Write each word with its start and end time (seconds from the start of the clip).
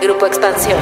Grupo 0.00 0.26
Expansión. 0.26 0.78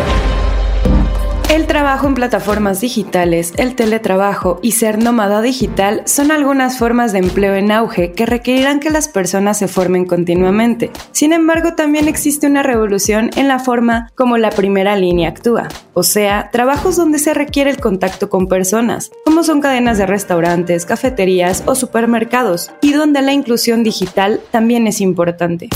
El 1.50 1.66
trabajo 1.66 2.08
en 2.08 2.14
plataformas 2.14 2.80
digitales, 2.80 3.52
el 3.56 3.76
teletrabajo 3.76 4.58
y 4.60 4.72
ser 4.72 5.00
nómada 5.00 5.40
digital 5.40 6.02
son 6.04 6.32
algunas 6.32 6.78
formas 6.78 7.12
de 7.12 7.20
empleo 7.20 7.54
en 7.54 7.70
auge 7.70 8.12
que 8.12 8.26
requerirán 8.26 8.80
que 8.80 8.90
las 8.90 9.08
personas 9.08 9.58
se 9.58 9.68
formen 9.68 10.04
continuamente. 10.04 10.90
Sin 11.12 11.32
embargo, 11.32 11.74
también 11.74 12.08
existe 12.08 12.48
una 12.48 12.64
revolución 12.64 13.30
en 13.36 13.46
la 13.46 13.60
forma 13.60 14.10
como 14.16 14.36
la 14.36 14.50
primera 14.50 14.96
línea 14.96 15.28
actúa, 15.28 15.68
o 15.92 16.02
sea, 16.02 16.50
trabajos 16.50 16.96
donde 16.96 17.18
se 17.18 17.34
requiere 17.34 17.70
el 17.70 17.78
contacto 17.78 18.28
con 18.28 18.48
personas, 18.48 19.12
como 19.24 19.44
son 19.44 19.60
cadenas 19.60 19.98
de 19.98 20.06
restaurantes, 20.06 20.86
cafeterías 20.86 21.62
o 21.66 21.76
supermercados, 21.76 22.72
y 22.80 22.94
donde 22.94 23.22
la 23.22 23.32
inclusión 23.32 23.84
digital 23.84 24.40
también 24.50 24.88
es 24.88 25.00
importante. 25.00 25.68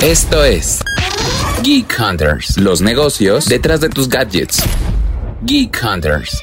Esto 0.00 0.44
es 0.44 0.80
Geek 1.62 1.94
Hunters, 1.96 2.58
los 2.58 2.80
negocios 2.80 3.46
detrás 3.46 3.80
de 3.80 3.88
tus 3.88 4.08
gadgets. 4.08 4.64
Geek 5.42 5.78
Hunters. 5.80 6.42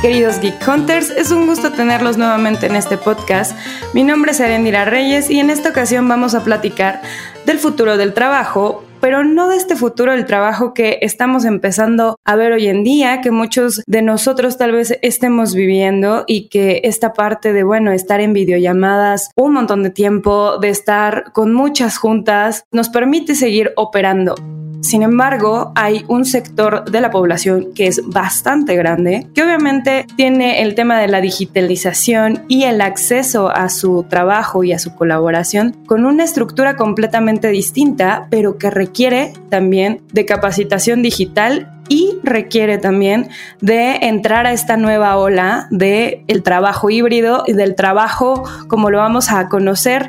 Queridos 0.00 0.40
Geek 0.40 0.66
Hunters, 0.66 1.10
es 1.10 1.30
un 1.30 1.46
gusto 1.46 1.70
tenerlos 1.70 2.16
nuevamente 2.16 2.66
en 2.66 2.74
este 2.74 2.98
podcast. 2.98 3.56
Mi 3.94 4.02
nombre 4.02 4.32
es 4.32 4.40
Arendira 4.40 4.84
Reyes 4.84 5.30
y 5.30 5.38
en 5.38 5.48
esta 5.48 5.68
ocasión 5.68 6.08
vamos 6.08 6.34
a 6.34 6.42
platicar 6.42 7.02
del 7.46 7.60
futuro 7.60 7.96
del 7.96 8.14
trabajo, 8.14 8.82
pero 9.02 9.24
no 9.24 9.48
de 9.48 9.56
este 9.56 9.74
futuro 9.74 10.12
del 10.12 10.26
trabajo 10.26 10.74
que 10.74 11.00
estamos 11.02 11.44
empezando 11.44 12.20
a 12.24 12.36
ver 12.36 12.52
hoy 12.52 12.68
en 12.68 12.84
día, 12.84 13.20
que 13.20 13.32
muchos 13.32 13.82
de 13.88 14.00
nosotros 14.00 14.56
tal 14.56 14.70
vez 14.70 14.96
estemos 15.02 15.56
viviendo 15.56 16.22
y 16.28 16.48
que 16.48 16.82
esta 16.84 17.12
parte 17.12 17.52
de, 17.52 17.64
bueno, 17.64 17.90
estar 17.90 18.20
en 18.20 18.32
videollamadas 18.32 19.30
un 19.34 19.54
montón 19.54 19.82
de 19.82 19.90
tiempo, 19.90 20.58
de 20.58 20.68
estar 20.68 21.32
con 21.32 21.52
muchas 21.52 21.98
juntas, 21.98 22.64
nos 22.70 22.90
permite 22.90 23.34
seguir 23.34 23.72
operando. 23.74 24.36
Sin 24.82 25.04
embargo, 25.04 25.72
hay 25.76 26.04
un 26.08 26.24
sector 26.24 26.90
de 26.90 27.00
la 27.00 27.12
población 27.12 27.72
que 27.72 27.86
es 27.86 28.02
bastante 28.04 28.74
grande, 28.74 29.28
que 29.32 29.44
obviamente 29.44 30.06
tiene 30.16 30.60
el 30.60 30.74
tema 30.74 30.98
de 30.98 31.06
la 31.06 31.20
digitalización 31.20 32.42
y 32.48 32.64
el 32.64 32.80
acceso 32.80 33.48
a 33.48 33.68
su 33.68 34.04
trabajo 34.08 34.64
y 34.64 34.72
a 34.72 34.80
su 34.80 34.94
colaboración 34.96 35.76
con 35.86 36.04
una 36.04 36.24
estructura 36.24 36.76
completamente 36.76 37.48
distinta, 37.48 38.26
pero 38.28 38.58
que 38.58 38.70
requiere 38.70 39.32
también 39.50 40.02
de 40.12 40.26
capacitación 40.26 41.00
digital 41.00 41.72
y 41.88 42.18
requiere 42.22 42.78
también 42.78 43.28
de 43.60 43.96
entrar 44.02 44.46
a 44.46 44.52
esta 44.52 44.76
nueva 44.76 45.16
ola 45.16 45.68
de 45.70 46.24
el 46.26 46.42
trabajo 46.42 46.90
híbrido 46.90 47.44
y 47.46 47.52
del 47.52 47.74
trabajo 47.74 48.44
como 48.66 48.90
lo 48.90 48.98
vamos 48.98 49.30
a 49.30 49.48
conocer 49.48 50.08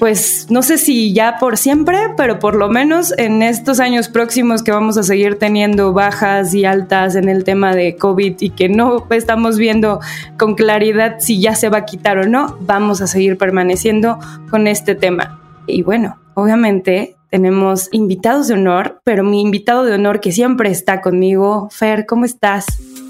pues 0.00 0.46
no 0.48 0.62
sé 0.62 0.78
si 0.78 1.12
ya 1.12 1.36
por 1.38 1.58
siempre, 1.58 1.98
pero 2.16 2.38
por 2.38 2.56
lo 2.56 2.70
menos 2.70 3.12
en 3.18 3.42
estos 3.42 3.80
años 3.80 4.08
próximos 4.08 4.62
que 4.62 4.72
vamos 4.72 4.96
a 4.96 5.02
seguir 5.02 5.38
teniendo 5.38 5.92
bajas 5.92 6.54
y 6.54 6.64
altas 6.64 7.16
en 7.16 7.28
el 7.28 7.44
tema 7.44 7.74
de 7.74 7.96
COVID 7.96 8.34
y 8.40 8.48
que 8.48 8.70
no 8.70 9.06
estamos 9.10 9.58
viendo 9.58 10.00
con 10.38 10.54
claridad 10.54 11.16
si 11.18 11.38
ya 11.38 11.54
se 11.54 11.68
va 11.68 11.78
a 11.78 11.84
quitar 11.84 12.16
o 12.16 12.26
no, 12.26 12.56
vamos 12.60 13.02
a 13.02 13.06
seguir 13.06 13.36
permaneciendo 13.36 14.18
con 14.48 14.66
este 14.66 14.94
tema. 14.94 15.38
Y 15.66 15.82
bueno, 15.82 16.18
obviamente 16.32 17.16
tenemos 17.28 17.90
invitados 17.92 18.48
de 18.48 18.54
honor, 18.54 19.02
pero 19.04 19.22
mi 19.22 19.42
invitado 19.42 19.84
de 19.84 19.92
honor 19.92 20.20
que 20.20 20.32
siempre 20.32 20.70
está 20.70 21.02
conmigo, 21.02 21.68
Fer, 21.70 22.06
¿cómo 22.06 22.24
estás? 22.24 22.64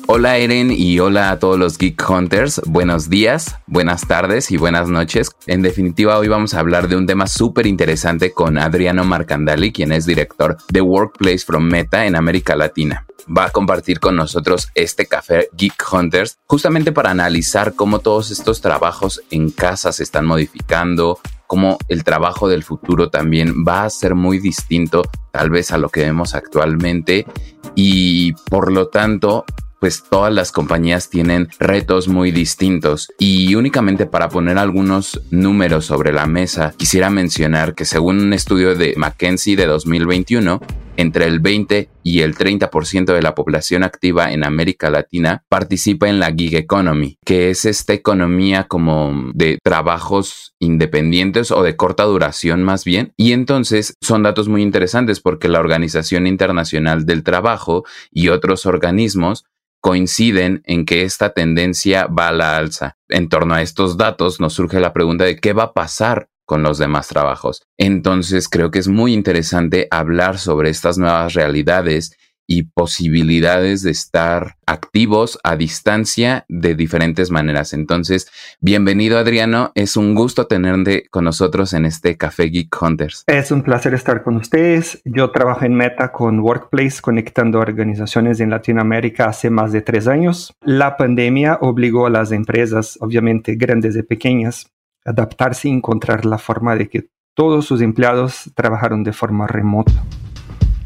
Hola 0.06 0.38
Eren 0.38 0.70
y 0.70 0.98
hola 0.98 1.30
a 1.30 1.38
todos 1.38 1.58
los 1.58 1.78
Geek 1.78 2.08
Hunters. 2.08 2.60
Buenos 2.66 3.08
días, 3.08 3.56
buenas 3.66 4.06
tardes 4.06 4.50
y 4.50 4.56
buenas 4.56 4.88
noches. 4.88 5.30
En 5.46 5.62
definitiva, 5.62 6.18
hoy 6.18 6.28
vamos 6.28 6.54
a 6.54 6.60
hablar 6.60 6.88
de 6.88 6.96
un 6.96 7.06
tema 7.06 7.26
súper 7.26 7.66
interesante 7.66 8.32
con 8.32 8.58
Adriano 8.58 9.04
Marcandali, 9.04 9.72
quien 9.72 9.92
es 9.92 10.06
director 10.06 10.56
de 10.68 10.80
Workplace 10.80 11.40
from 11.40 11.64
Meta 11.64 12.06
en 12.06 12.16
América 12.16 12.56
Latina. 12.56 13.06
Va 13.26 13.44
a 13.46 13.50
compartir 13.50 14.00
con 14.00 14.16
nosotros 14.16 14.68
este 14.74 15.06
café 15.06 15.48
Geek 15.56 15.82
Hunters 15.92 16.38
justamente 16.46 16.90
para 16.92 17.10
analizar 17.10 17.74
cómo 17.74 18.00
todos 18.00 18.30
estos 18.30 18.60
trabajos 18.60 19.22
en 19.30 19.50
casa 19.50 19.92
se 19.92 20.02
están 20.02 20.26
modificando, 20.26 21.20
cómo 21.46 21.78
el 21.88 22.04
trabajo 22.04 22.48
del 22.48 22.62
futuro 22.62 23.10
también 23.10 23.64
va 23.66 23.84
a 23.84 23.90
ser 23.90 24.14
muy 24.14 24.38
distinto 24.38 25.02
tal 25.32 25.50
vez 25.50 25.72
a 25.72 25.78
lo 25.78 25.88
que 25.88 26.02
vemos 26.02 26.34
actualmente 26.34 27.26
y 27.74 28.32
por 28.48 28.72
lo 28.72 28.88
tanto 28.88 29.44
pues 29.80 30.04
todas 30.08 30.32
las 30.32 30.52
compañías 30.52 31.08
tienen 31.08 31.48
retos 31.58 32.06
muy 32.06 32.30
distintos. 32.30 33.10
Y 33.18 33.54
únicamente 33.54 34.06
para 34.06 34.28
poner 34.28 34.58
algunos 34.58 35.20
números 35.30 35.86
sobre 35.86 36.12
la 36.12 36.26
mesa, 36.26 36.74
quisiera 36.76 37.10
mencionar 37.10 37.74
que 37.74 37.84
según 37.84 38.20
un 38.20 38.32
estudio 38.32 38.76
de 38.76 38.94
McKinsey 38.96 39.56
de 39.56 39.66
2021, 39.66 40.60
entre 40.96 41.24
el 41.24 41.40
20 41.40 41.88
y 42.02 42.20
el 42.20 42.36
30% 42.36 43.14
de 43.14 43.22
la 43.22 43.34
población 43.34 43.84
activa 43.84 44.32
en 44.32 44.44
América 44.44 44.90
Latina 44.90 45.44
participa 45.48 46.10
en 46.10 46.18
la 46.20 46.30
gig 46.32 46.54
economy, 46.54 47.18
que 47.24 47.48
es 47.48 47.64
esta 47.64 47.94
economía 47.94 48.64
como 48.64 49.30
de 49.32 49.58
trabajos 49.62 50.54
independientes 50.58 51.50
o 51.52 51.62
de 51.62 51.76
corta 51.76 52.04
duración 52.04 52.62
más 52.62 52.84
bien. 52.84 53.14
Y 53.16 53.32
entonces 53.32 53.94
son 54.02 54.22
datos 54.22 54.48
muy 54.48 54.62
interesantes 54.62 55.20
porque 55.20 55.48
la 55.48 55.60
Organización 55.60 56.26
Internacional 56.26 57.06
del 57.06 57.22
Trabajo 57.22 57.84
y 58.10 58.28
otros 58.28 58.66
organismos 58.66 59.44
coinciden 59.80 60.62
en 60.66 60.84
que 60.84 61.02
esta 61.02 61.32
tendencia 61.32 62.06
va 62.06 62.28
a 62.28 62.32
la 62.32 62.56
alza. 62.56 62.96
En 63.08 63.28
torno 63.28 63.54
a 63.54 63.62
estos 63.62 63.96
datos 63.96 64.40
nos 64.40 64.54
surge 64.54 64.80
la 64.80 64.92
pregunta 64.92 65.24
de 65.24 65.36
qué 65.36 65.52
va 65.52 65.64
a 65.64 65.72
pasar 65.72 66.28
con 66.44 66.62
los 66.62 66.78
demás 66.78 67.08
trabajos. 67.08 67.62
Entonces 67.78 68.48
creo 68.48 68.70
que 68.70 68.80
es 68.80 68.88
muy 68.88 69.14
interesante 69.14 69.86
hablar 69.90 70.38
sobre 70.38 70.70
estas 70.70 70.98
nuevas 70.98 71.34
realidades 71.34 72.16
y 72.50 72.64
posibilidades 72.64 73.84
de 73.84 73.92
estar 73.92 74.56
activos 74.66 75.38
a 75.44 75.54
distancia 75.54 76.44
de 76.48 76.74
diferentes 76.74 77.30
maneras. 77.30 77.72
Entonces, 77.72 78.28
bienvenido 78.60 79.18
Adriano, 79.18 79.70
es 79.76 79.96
un 79.96 80.16
gusto 80.16 80.48
tenerte 80.48 81.06
con 81.10 81.22
nosotros 81.22 81.72
en 81.74 81.86
este 81.86 82.16
Café 82.16 82.46
Geek 82.46 82.76
Hunters. 82.82 83.22
Es 83.28 83.52
un 83.52 83.62
placer 83.62 83.94
estar 83.94 84.24
con 84.24 84.36
ustedes. 84.36 85.00
Yo 85.04 85.30
trabajo 85.30 85.64
en 85.64 85.74
Meta 85.74 86.10
con 86.10 86.40
Workplace, 86.40 87.00
conectando 87.00 87.60
organizaciones 87.60 88.40
en 88.40 88.50
Latinoamérica 88.50 89.26
hace 89.26 89.48
más 89.48 89.70
de 89.70 89.82
tres 89.82 90.08
años. 90.08 90.52
La 90.62 90.96
pandemia 90.96 91.56
obligó 91.60 92.06
a 92.06 92.10
las 92.10 92.32
empresas, 92.32 92.98
obviamente 93.00 93.54
grandes 93.54 93.94
y 93.94 94.02
pequeñas, 94.02 94.66
a 95.04 95.10
adaptarse 95.10 95.68
y 95.68 95.70
encontrar 95.70 96.24
la 96.24 96.38
forma 96.38 96.74
de 96.74 96.88
que 96.88 97.10
todos 97.36 97.64
sus 97.64 97.80
empleados 97.80 98.50
trabajaron 98.56 99.04
de 99.04 99.12
forma 99.12 99.46
remota. 99.46 99.92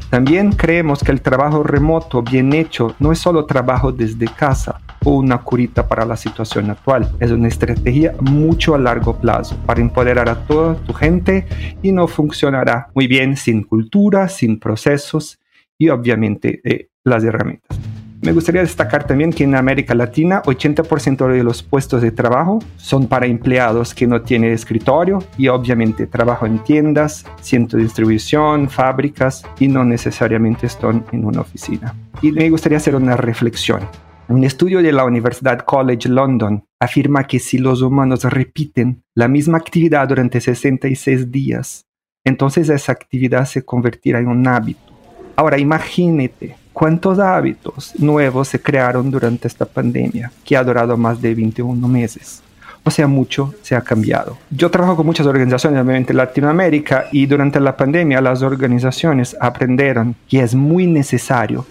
También 0.09 0.51
creemos 0.51 1.03
que 1.03 1.11
el 1.11 1.21
trabajo 1.21 1.63
remoto 1.63 2.21
bien 2.21 2.53
hecho 2.53 2.95
no 2.99 3.11
es 3.11 3.19
solo 3.19 3.45
trabajo 3.45 3.91
desde 3.91 4.27
casa 4.27 4.79
o 5.03 5.15
una 5.15 5.39
curita 5.39 5.87
para 5.87 6.05
la 6.05 6.15
situación 6.15 6.69
actual, 6.69 7.11
es 7.19 7.31
una 7.31 7.47
estrategia 7.47 8.13
mucho 8.21 8.75
a 8.75 8.79
largo 8.79 9.19
plazo 9.19 9.55
para 9.65 9.81
empoderar 9.81 10.29
a 10.29 10.45
toda 10.45 10.75
tu 10.75 10.93
gente 10.93 11.45
y 11.81 11.91
no 11.91 12.07
funcionará 12.07 12.87
muy 12.93 13.07
bien 13.07 13.35
sin 13.35 13.63
cultura, 13.63 14.29
sin 14.29 14.59
procesos 14.59 15.39
y 15.77 15.89
obviamente 15.89 16.61
eh, 16.63 16.89
las 17.03 17.23
herramientas. 17.23 17.94
Me 18.25 18.31
gustaría 18.31 18.61
destacar 18.61 19.05
también 19.05 19.31
que 19.31 19.43
en 19.43 19.53
América 19.53 19.93
Latina 19.93 20.41
80% 20.41 21.27
de 21.31 21.43
los 21.43 21.61
puestos 21.61 22.01
de 22.01 22.09
trabajo 22.09 22.57
son 22.75 23.05
para 23.05 23.27
empleados 23.27 23.93
que 23.93 24.07
no 24.07 24.23
tienen 24.23 24.51
escritorio 24.51 25.19
y 25.37 25.47
obviamente 25.47 26.07
trabajo 26.07 26.47
en 26.47 26.57
tiendas, 26.63 27.23
centros 27.39 27.77
de 27.77 27.83
distribución, 27.83 28.67
fábricas 28.67 29.43
y 29.59 29.67
no 29.67 29.85
necesariamente 29.85 30.65
están 30.65 31.05
en 31.11 31.23
una 31.23 31.41
oficina. 31.41 31.93
Y 32.23 32.31
me 32.31 32.49
gustaría 32.49 32.79
hacer 32.79 32.95
una 32.95 33.15
reflexión. 33.15 33.81
Un 34.27 34.43
estudio 34.43 34.81
de 34.81 34.91
la 34.91 35.05
Universidad 35.05 35.59
College 35.59 36.09
London 36.09 36.65
afirma 36.79 37.27
que 37.27 37.37
si 37.37 37.59
los 37.59 37.83
humanos 37.83 38.23
repiten 38.23 39.03
la 39.13 39.27
misma 39.27 39.59
actividad 39.59 40.07
durante 40.07 40.41
66 40.41 41.31
días, 41.31 41.85
entonces 42.23 42.69
esa 42.69 42.91
actividad 42.91 43.45
se 43.45 43.63
convertirá 43.63 44.17
en 44.17 44.29
un 44.29 44.47
hábito. 44.47 44.81
Ahora 45.35 45.59
imagínate 45.59 46.64
¿Cuántos 46.75 47.19
hábitos 47.19 47.93
nuevos 47.99 48.49
se 48.49 48.61
crearon 48.61 49.09
durante 49.09 49.47
esta 49.47 49.63
pandemia 49.63 50.29
que 50.43 50.57
ha 50.57 50.63
durado 50.65 50.97
más 50.97 51.21
de 51.21 51.33
21 51.33 51.87
meses? 51.87 52.43
O 52.83 52.91
sea, 52.91 53.07
mucho 53.07 53.55
se 53.61 53.77
ha 53.77 53.81
cambiado. 53.81 54.37
Yo 54.49 54.69
trabajo 54.69 54.97
con 54.97 55.05
muchas 55.05 55.25
organizaciones, 55.25 55.81
obviamente 55.81 56.11
en 56.11 56.17
Latinoamérica, 56.17 57.05
y 57.13 57.27
durante 57.27 57.61
la 57.61 57.77
pandemia 57.77 58.19
las 58.19 58.41
organizaciones 58.41 59.37
aprendieron 59.39 60.17
que 60.27 60.41
es 60.41 60.53
muy 60.53 60.85
necesario 60.85 61.65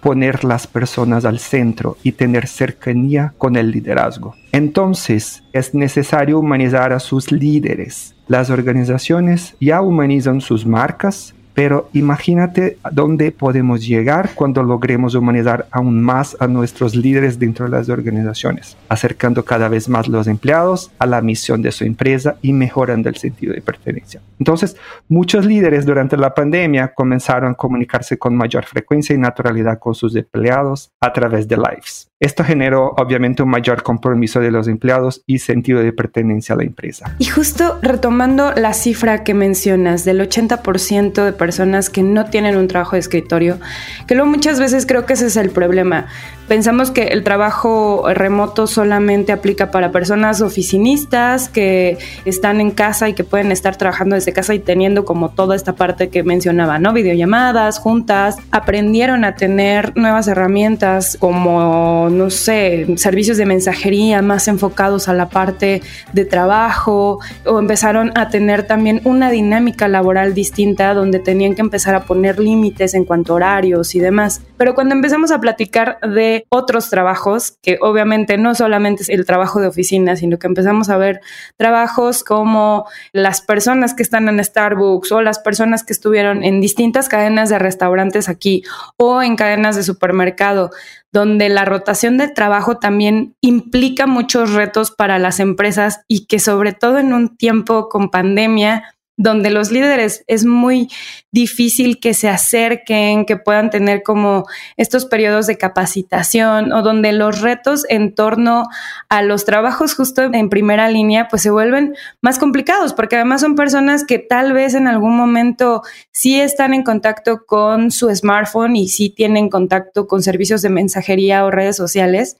poner 0.00 0.42
las 0.42 0.66
personas 0.66 1.24
al 1.24 1.38
centro 1.38 1.96
y 2.02 2.10
tener 2.10 2.48
cercanía 2.48 3.34
con 3.38 3.54
el 3.54 3.70
liderazgo. 3.70 4.34
Entonces, 4.50 5.44
es 5.52 5.72
necesario 5.72 6.40
humanizar 6.40 6.92
a 6.92 6.98
sus 6.98 7.30
líderes. 7.30 8.16
Las 8.26 8.50
organizaciones 8.50 9.54
ya 9.60 9.82
humanizan 9.82 10.40
sus 10.40 10.66
marcas, 10.66 11.36
pero 11.58 11.88
imagínate 11.92 12.78
dónde 12.92 13.32
podemos 13.32 13.84
llegar 13.84 14.30
cuando 14.36 14.62
logremos 14.62 15.16
humanizar 15.16 15.66
aún 15.72 16.00
más 16.00 16.36
a 16.38 16.46
nuestros 16.46 16.94
líderes 16.94 17.40
dentro 17.40 17.64
de 17.64 17.72
las 17.72 17.88
organizaciones, 17.88 18.76
acercando 18.88 19.44
cada 19.44 19.68
vez 19.68 19.88
más 19.88 20.06
los 20.06 20.28
empleados 20.28 20.92
a 21.00 21.06
la 21.06 21.20
misión 21.20 21.60
de 21.60 21.72
su 21.72 21.82
empresa 21.82 22.36
y 22.42 22.52
mejorando 22.52 23.08
el 23.08 23.16
sentido 23.16 23.54
de 23.54 23.60
pertenencia. 23.60 24.20
Entonces, 24.38 24.76
muchos 25.08 25.46
líderes 25.46 25.84
durante 25.84 26.16
la 26.16 26.32
pandemia 26.32 26.94
comenzaron 26.94 27.50
a 27.50 27.56
comunicarse 27.56 28.18
con 28.18 28.36
mayor 28.36 28.64
frecuencia 28.64 29.16
y 29.16 29.18
naturalidad 29.18 29.80
con 29.80 29.96
sus 29.96 30.14
empleados 30.14 30.92
a 31.00 31.12
través 31.12 31.48
de 31.48 31.56
lives. 31.56 32.07
Esto 32.20 32.42
generó 32.42 32.94
obviamente 32.96 33.44
un 33.44 33.50
mayor 33.50 33.84
compromiso 33.84 34.40
de 34.40 34.50
los 34.50 34.66
empleados 34.66 35.22
y 35.24 35.38
sentido 35.38 35.80
de 35.80 35.92
pertenencia 35.92 36.56
a 36.56 36.58
la 36.58 36.64
empresa. 36.64 37.14
Y 37.18 37.26
justo 37.26 37.78
retomando 37.80 38.52
la 38.56 38.72
cifra 38.72 39.22
que 39.22 39.34
mencionas 39.34 40.04
del 40.04 40.20
80% 40.20 41.24
de 41.24 41.32
personas 41.32 41.90
que 41.90 42.02
no 42.02 42.24
tienen 42.24 42.56
un 42.56 42.66
trabajo 42.66 42.96
de 42.96 43.00
escritorio, 43.00 43.60
que 44.08 44.16
luego 44.16 44.28
muchas 44.28 44.58
veces 44.58 44.84
creo 44.84 45.06
que 45.06 45.12
ese 45.12 45.26
es 45.26 45.36
el 45.36 45.50
problema. 45.50 46.06
Pensamos 46.48 46.90
que 46.90 47.08
el 47.08 47.22
trabajo 47.24 48.06
remoto 48.12 48.66
solamente 48.66 49.32
aplica 49.32 49.70
para 49.70 49.92
personas 49.92 50.40
oficinistas 50.40 51.48
que 51.48 51.98
están 52.24 52.60
en 52.60 52.70
casa 52.70 53.08
y 53.08 53.12
que 53.12 53.22
pueden 53.22 53.52
estar 53.52 53.76
trabajando 53.76 54.16
desde 54.16 54.32
casa 54.32 54.54
y 54.54 54.58
teniendo 54.58 55.04
como 55.04 55.28
toda 55.28 55.54
esta 55.54 55.74
parte 55.74 56.08
que 56.08 56.22
mencionaba, 56.24 56.78
¿no? 56.78 56.94
Videollamadas, 56.94 57.78
juntas, 57.78 58.38
aprendieron 58.50 59.24
a 59.24 59.36
tener 59.36 59.94
nuevas 59.96 60.26
herramientas 60.26 61.18
como, 61.20 62.07
no 62.10 62.30
sé, 62.30 62.86
servicios 62.96 63.36
de 63.36 63.46
mensajería 63.46 64.22
más 64.22 64.48
enfocados 64.48 65.08
a 65.08 65.14
la 65.14 65.28
parte 65.28 65.82
de 66.12 66.24
trabajo 66.24 67.18
o 67.44 67.58
empezaron 67.58 68.12
a 68.16 68.28
tener 68.28 68.64
también 68.64 69.00
una 69.04 69.30
dinámica 69.30 69.88
laboral 69.88 70.34
distinta 70.34 70.94
donde 70.94 71.18
tenían 71.18 71.54
que 71.54 71.60
empezar 71.60 71.94
a 71.94 72.04
poner 72.04 72.38
límites 72.38 72.94
en 72.94 73.04
cuanto 73.04 73.32
a 73.32 73.36
horarios 73.36 73.94
y 73.94 74.00
demás. 74.00 74.40
Pero 74.56 74.74
cuando 74.74 74.94
empezamos 74.94 75.30
a 75.30 75.40
platicar 75.40 75.98
de 76.00 76.44
otros 76.48 76.90
trabajos, 76.90 77.56
que 77.62 77.78
obviamente 77.80 78.38
no 78.38 78.54
solamente 78.54 79.02
es 79.02 79.08
el 79.08 79.24
trabajo 79.24 79.60
de 79.60 79.68
oficina, 79.68 80.16
sino 80.16 80.38
que 80.38 80.46
empezamos 80.46 80.90
a 80.90 80.96
ver 80.96 81.20
trabajos 81.56 82.24
como 82.24 82.86
las 83.12 83.40
personas 83.40 83.94
que 83.94 84.02
están 84.02 84.28
en 84.28 84.42
Starbucks 84.42 85.12
o 85.12 85.22
las 85.22 85.38
personas 85.38 85.84
que 85.84 85.92
estuvieron 85.92 86.44
en 86.44 86.60
distintas 86.60 87.08
cadenas 87.08 87.48
de 87.48 87.58
restaurantes 87.58 88.28
aquí 88.28 88.62
o 88.96 89.22
en 89.22 89.36
cadenas 89.36 89.76
de 89.76 89.82
supermercado, 89.82 90.70
donde 91.12 91.48
la 91.48 91.64
rotación 91.64 92.18
de 92.18 92.28
trabajo 92.28 92.78
también 92.78 93.34
implica 93.40 94.06
muchos 94.06 94.52
retos 94.52 94.90
para 94.90 95.18
las 95.18 95.40
empresas 95.40 96.00
y 96.06 96.26
que 96.26 96.38
sobre 96.38 96.72
todo 96.72 96.98
en 96.98 97.12
un 97.12 97.36
tiempo 97.36 97.88
con 97.88 98.10
pandemia, 98.10 98.94
donde 99.18 99.50
los 99.50 99.72
líderes 99.72 100.24
es 100.28 100.46
muy 100.46 100.88
difícil 101.32 101.98
que 102.00 102.14
se 102.14 102.28
acerquen, 102.28 103.26
que 103.26 103.36
puedan 103.36 103.68
tener 103.68 104.02
como 104.02 104.46
estos 104.76 105.04
periodos 105.04 105.46
de 105.46 105.58
capacitación 105.58 106.72
o 106.72 106.82
donde 106.82 107.12
los 107.12 107.40
retos 107.42 107.84
en 107.88 108.14
torno 108.14 108.68
a 109.08 109.22
los 109.22 109.44
trabajos 109.44 109.94
justo 109.94 110.22
en 110.22 110.48
primera 110.48 110.88
línea 110.88 111.28
pues 111.28 111.42
se 111.42 111.50
vuelven 111.50 111.96
más 112.22 112.38
complicados 112.38 112.94
porque 112.94 113.16
además 113.16 113.40
son 113.40 113.56
personas 113.56 114.04
que 114.04 114.20
tal 114.20 114.52
vez 114.52 114.74
en 114.74 114.86
algún 114.86 115.16
momento 115.16 115.82
sí 116.12 116.40
están 116.40 116.72
en 116.72 116.84
contacto 116.84 117.44
con 117.44 117.90
su 117.90 118.14
smartphone 118.14 118.76
y 118.76 118.88
sí 118.88 119.10
tienen 119.10 119.50
contacto 119.50 120.06
con 120.06 120.22
servicios 120.22 120.62
de 120.62 120.70
mensajería 120.70 121.44
o 121.44 121.50
redes 121.50 121.76
sociales, 121.76 122.36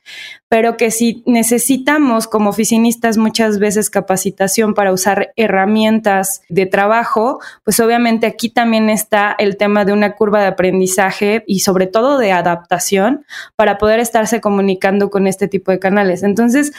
pero 0.49 0.77
que 0.77 0.93
si 0.93 1.25
necesitamos 1.27 2.29
como 2.29 2.51
oficinistas 2.51 3.19
muchas 3.19 3.59
veces 3.59 3.91
capacitación 3.91 4.75
para 4.75 4.93
usar 4.93 5.33
herramientas 5.37 6.43
de 6.49 6.68
trabajo, 6.69 7.41
pues 7.65 7.81
obviamente 7.81 8.27
aquí 8.27 8.49
también 8.49 8.89
está 8.91 9.35
el 9.39 9.57
tema 9.57 9.85
de 9.85 9.93
una 9.93 10.15
curva 10.15 10.41
de 10.41 10.47
aprendizaje 10.47 11.45
y 11.47 11.61
sobre 11.61 11.87
todo 11.87 12.19
de 12.19 12.33
adaptación 12.33 13.25
para 13.57 13.79
poder 13.79 13.99
estarse 14.01 14.41
comunicando 14.41 15.11
con 15.11 15.27
este 15.27 15.49
tipo 15.49 15.73
de 15.73 15.79
canales. 15.79 16.23
Entonces, 16.23 16.73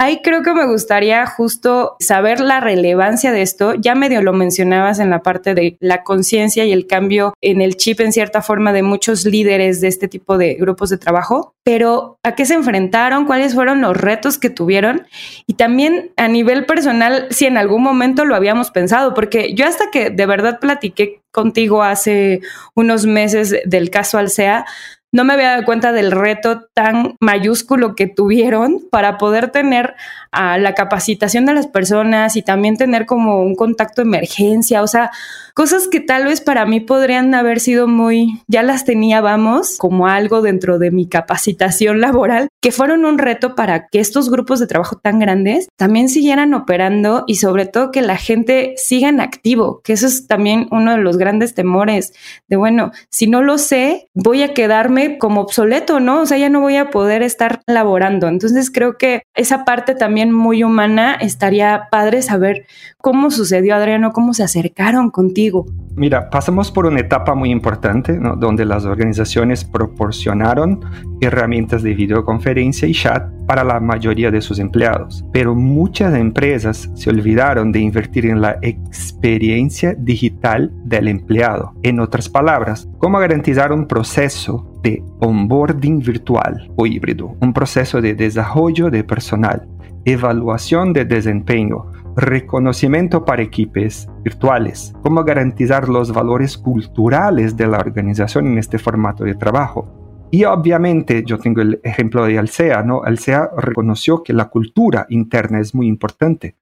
Ahí 0.00 0.20
creo 0.22 0.44
que 0.44 0.54
me 0.54 0.64
gustaría 0.64 1.26
justo 1.26 1.96
saber 1.98 2.38
la 2.38 2.60
relevancia 2.60 3.32
de 3.32 3.42
esto. 3.42 3.74
Ya 3.74 3.96
medio 3.96 4.22
lo 4.22 4.32
mencionabas 4.32 5.00
en 5.00 5.10
la 5.10 5.24
parte 5.24 5.54
de 5.54 5.76
la 5.80 6.04
conciencia 6.04 6.64
y 6.64 6.70
el 6.70 6.86
cambio 6.86 7.34
en 7.40 7.60
el 7.60 7.76
chip 7.76 7.98
en 7.98 8.12
cierta 8.12 8.40
forma 8.40 8.72
de 8.72 8.84
muchos 8.84 9.24
líderes 9.24 9.80
de 9.80 9.88
este 9.88 10.06
tipo 10.06 10.38
de 10.38 10.54
grupos 10.54 10.90
de 10.90 10.98
trabajo, 10.98 11.54
pero 11.64 12.16
¿a 12.22 12.36
qué 12.36 12.46
se 12.46 12.54
enfrentaron? 12.54 13.26
¿Cuáles 13.26 13.54
fueron 13.54 13.80
los 13.80 13.96
retos 13.96 14.38
que 14.38 14.50
tuvieron? 14.50 15.08
Y 15.48 15.54
también 15.54 16.12
a 16.16 16.28
nivel 16.28 16.64
personal, 16.64 17.26
si 17.30 17.46
en 17.46 17.58
algún 17.58 17.82
momento 17.82 18.24
lo 18.24 18.36
habíamos 18.36 18.70
pensado, 18.70 19.14
porque 19.14 19.52
yo 19.54 19.66
hasta 19.66 19.90
que 19.90 20.10
de 20.10 20.26
verdad 20.26 20.60
platiqué 20.60 21.22
contigo 21.32 21.82
hace 21.82 22.40
unos 22.74 23.04
meses 23.04 23.56
del 23.64 23.90
caso 23.90 24.18
Alsea, 24.18 24.64
no 25.12 25.24
me 25.24 25.32
había 25.32 25.50
dado 25.50 25.64
cuenta 25.64 25.92
del 25.92 26.12
reto 26.12 26.66
tan 26.74 27.16
mayúsculo 27.20 27.94
que 27.94 28.06
tuvieron 28.06 28.84
para 28.90 29.16
poder 29.16 29.50
tener 29.50 29.94
a 30.32 30.58
la 30.58 30.74
capacitación 30.74 31.46
de 31.46 31.54
las 31.54 31.66
personas 31.66 32.36
y 32.36 32.42
también 32.42 32.76
tener 32.76 33.06
como 33.06 33.42
un 33.42 33.54
contacto 33.54 34.02
emergencia, 34.02 34.82
o 34.82 34.86
sea, 34.86 35.10
cosas 35.54 35.88
que 35.88 36.00
tal 36.00 36.26
vez 36.26 36.40
para 36.40 36.66
mí 36.66 36.80
podrían 36.80 37.34
haber 37.34 37.60
sido 37.60 37.88
muy, 37.88 38.42
ya 38.46 38.62
las 38.62 38.84
tenía, 38.84 39.20
vamos, 39.20 39.76
como 39.78 40.06
algo 40.06 40.42
dentro 40.42 40.78
de 40.78 40.90
mi 40.90 41.08
capacitación 41.08 42.00
laboral, 42.02 42.48
que 42.60 42.72
fueron 42.72 43.04
un 43.04 43.18
reto 43.18 43.54
para 43.54 43.88
que 43.88 44.00
estos 44.00 44.30
grupos 44.30 44.60
de 44.60 44.66
trabajo 44.66 44.96
tan 44.96 45.18
grandes 45.18 45.68
también 45.76 46.08
siguieran 46.08 46.52
operando 46.52 47.24
y 47.26 47.36
sobre 47.36 47.66
todo 47.66 47.90
que 47.90 48.02
la 48.02 48.16
gente 48.16 48.74
siga 48.76 49.08
en 49.08 49.20
activo, 49.20 49.80
que 49.82 49.94
eso 49.94 50.06
es 50.06 50.26
también 50.26 50.68
uno 50.70 50.92
de 50.92 50.98
los 50.98 51.16
grandes 51.16 51.54
temores 51.54 52.12
de, 52.48 52.56
bueno, 52.56 52.92
si 53.08 53.26
no 53.26 53.42
lo 53.42 53.58
sé, 53.58 54.08
voy 54.14 54.42
a 54.42 54.52
quedarme 54.52 54.97
como 55.18 55.40
obsoleto, 55.40 56.00
¿no? 56.00 56.22
O 56.22 56.26
sea, 56.26 56.38
ya 56.38 56.48
no 56.48 56.60
voy 56.60 56.76
a 56.76 56.90
poder 56.90 57.22
estar 57.22 57.60
laborando. 57.66 58.28
Entonces 58.28 58.70
creo 58.70 58.98
que 58.98 59.22
esa 59.34 59.64
parte 59.64 59.94
también 59.94 60.32
muy 60.32 60.64
humana, 60.64 61.14
estaría 61.14 61.88
padre 61.90 62.22
saber 62.22 62.66
cómo 63.00 63.30
sucedió, 63.30 63.76
Adriano, 63.76 64.10
cómo 64.12 64.34
se 64.34 64.42
acercaron 64.42 65.10
contigo. 65.10 65.66
Mira, 65.94 66.30
pasamos 66.30 66.70
por 66.70 66.86
una 66.86 67.00
etapa 67.00 67.34
muy 67.34 67.50
importante, 67.50 68.18
donde 68.18 68.64
las 68.64 68.84
organizaciones 68.84 69.64
proporcionaron 69.64 70.80
herramientas 71.20 71.82
de 71.82 71.94
videoconferencia 71.94 72.88
y 72.88 72.92
chat 72.92 73.30
para 73.46 73.64
la 73.64 73.80
mayoría 73.80 74.30
de 74.30 74.40
sus 74.40 74.58
empleados, 74.58 75.24
pero 75.32 75.54
muchas 75.54 76.14
empresas 76.14 76.90
se 76.94 77.10
olvidaron 77.10 77.72
de 77.72 77.80
invertir 77.80 78.26
en 78.26 78.40
la 78.40 78.58
experiencia 78.62 79.94
digital 79.96 80.70
del 80.84 81.08
empleado. 81.08 81.74
En 81.82 82.00
otras 82.00 82.28
palabras, 82.28 82.88
cómo 82.98 83.18
garantizar 83.18 83.72
un 83.72 83.86
proceso 83.86 84.80
de 84.82 85.02
onboarding 85.20 86.00
virtual 86.00 86.70
o 86.76 86.86
híbrido, 86.86 87.36
un 87.40 87.52
proceso 87.52 88.00
de 88.00 88.14
desarrollo 88.14 88.90
de 88.90 89.02
personal 89.02 89.66
evaluación 90.12 90.92
de 90.92 91.04
desempeño, 91.04 91.92
reconocimiento 92.18 93.24
para 93.24 93.42
equipos 93.42 94.08
virtuales, 94.24 94.92
cómo 95.02 95.22
garantizar 95.22 95.88
los 95.88 96.12
valores 96.12 96.58
culturales 96.58 97.56
de 97.56 97.68
la 97.68 97.78
organización 97.78 98.48
en 98.48 98.58
este 98.58 98.78
formato 98.78 99.24
de 99.24 99.36
trabajo. 99.36 100.26
Y 100.30 100.44
obviamente 100.44 101.22
yo 101.24 101.38
tengo 101.38 101.62
el 101.62 101.80
ejemplo 101.84 102.26
de 102.26 102.38
Alsea, 102.38 102.82
¿no? 102.82 103.02
Alsea 103.02 103.48
reconoció 103.56 104.22
que 104.22 104.32
la 104.32 104.50
cultura 104.50 105.06
interna 105.08 105.60
es 105.60 105.74
muy 105.74 105.86
importante 105.86 106.56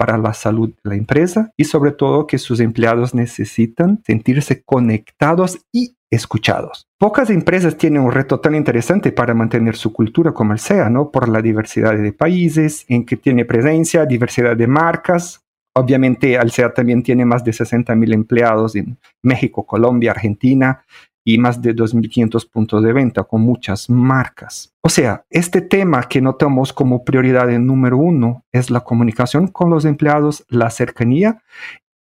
para 0.00 0.16
la 0.16 0.32
salud 0.32 0.70
de 0.82 0.88
la 0.88 0.96
empresa 0.96 1.52
y 1.58 1.64
sobre 1.64 1.92
todo 1.92 2.26
que 2.26 2.38
sus 2.38 2.58
empleados 2.60 3.14
necesitan 3.14 4.02
sentirse 4.06 4.62
conectados 4.62 5.58
y 5.72 5.94
escuchados. 6.10 6.86
Pocas 6.98 7.28
empresas 7.28 7.76
tienen 7.76 8.00
un 8.00 8.10
reto 8.10 8.40
tan 8.40 8.54
interesante 8.54 9.12
para 9.12 9.34
mantener 9.34 9.76
su 9.76 9.92
cultura 9.92 10.32
como 10.32 10.54
el 10.54 10.58
SEA, 10.58 10.88
¿no? 10.88 11.10
Por 11.10 11.28
la 11.28 11.42
diversidad 11.42 11.94
de 11.98 12.14
países 12.14 12.86
en 12.88 13.04
que 13.04 13.18
tiene 13.18 13.44
presencia, 13.44 14.06
diversidad 14.06 14.56
de 14.56 14.66
marcas. 14.66 15.44
Obviamente, 15.74 16.38
Alsea 16.38 16.72
también 16.72 17.02
tiene 17.02 17.26
más 17.26 17.44
de 17.44 17.52
60 17.52 17.94
mil 17.94 18.14
empleados 18.14 18.76
en 18.76 18.96
México, 19.22 19.66
Colombia, 19.66 20.12
Argentina 20.12 20.82
y 21.32 21.38
más 21.38 21.62
de 21.62 21.76
2.500 21.76 22.50
puntos 22.50 22.82
de 22.82 22.92
venta 22.92 23.22
con 23.22 23.42
muchas 23.42 23.88
marcas. 23.88 24.74
O 24.82 24.88
sea, 24.88 25.24
este 25.30 25.60
tema 25.60 26.02
que 26.08 26.20
notamos 26.20 26.72
como 26.72 27.04
prioridad 27.04 27.46
número 27.58 27.98
uno 27.98 28.44
es 28.50 28.70
la 28.70 28.80
comunicación 28.80 29.46
con 29.46 29.70
los 29.70 29.84
empleados, 29.84 30.44
la 30.48 30.70
cercanía 30.70 31.42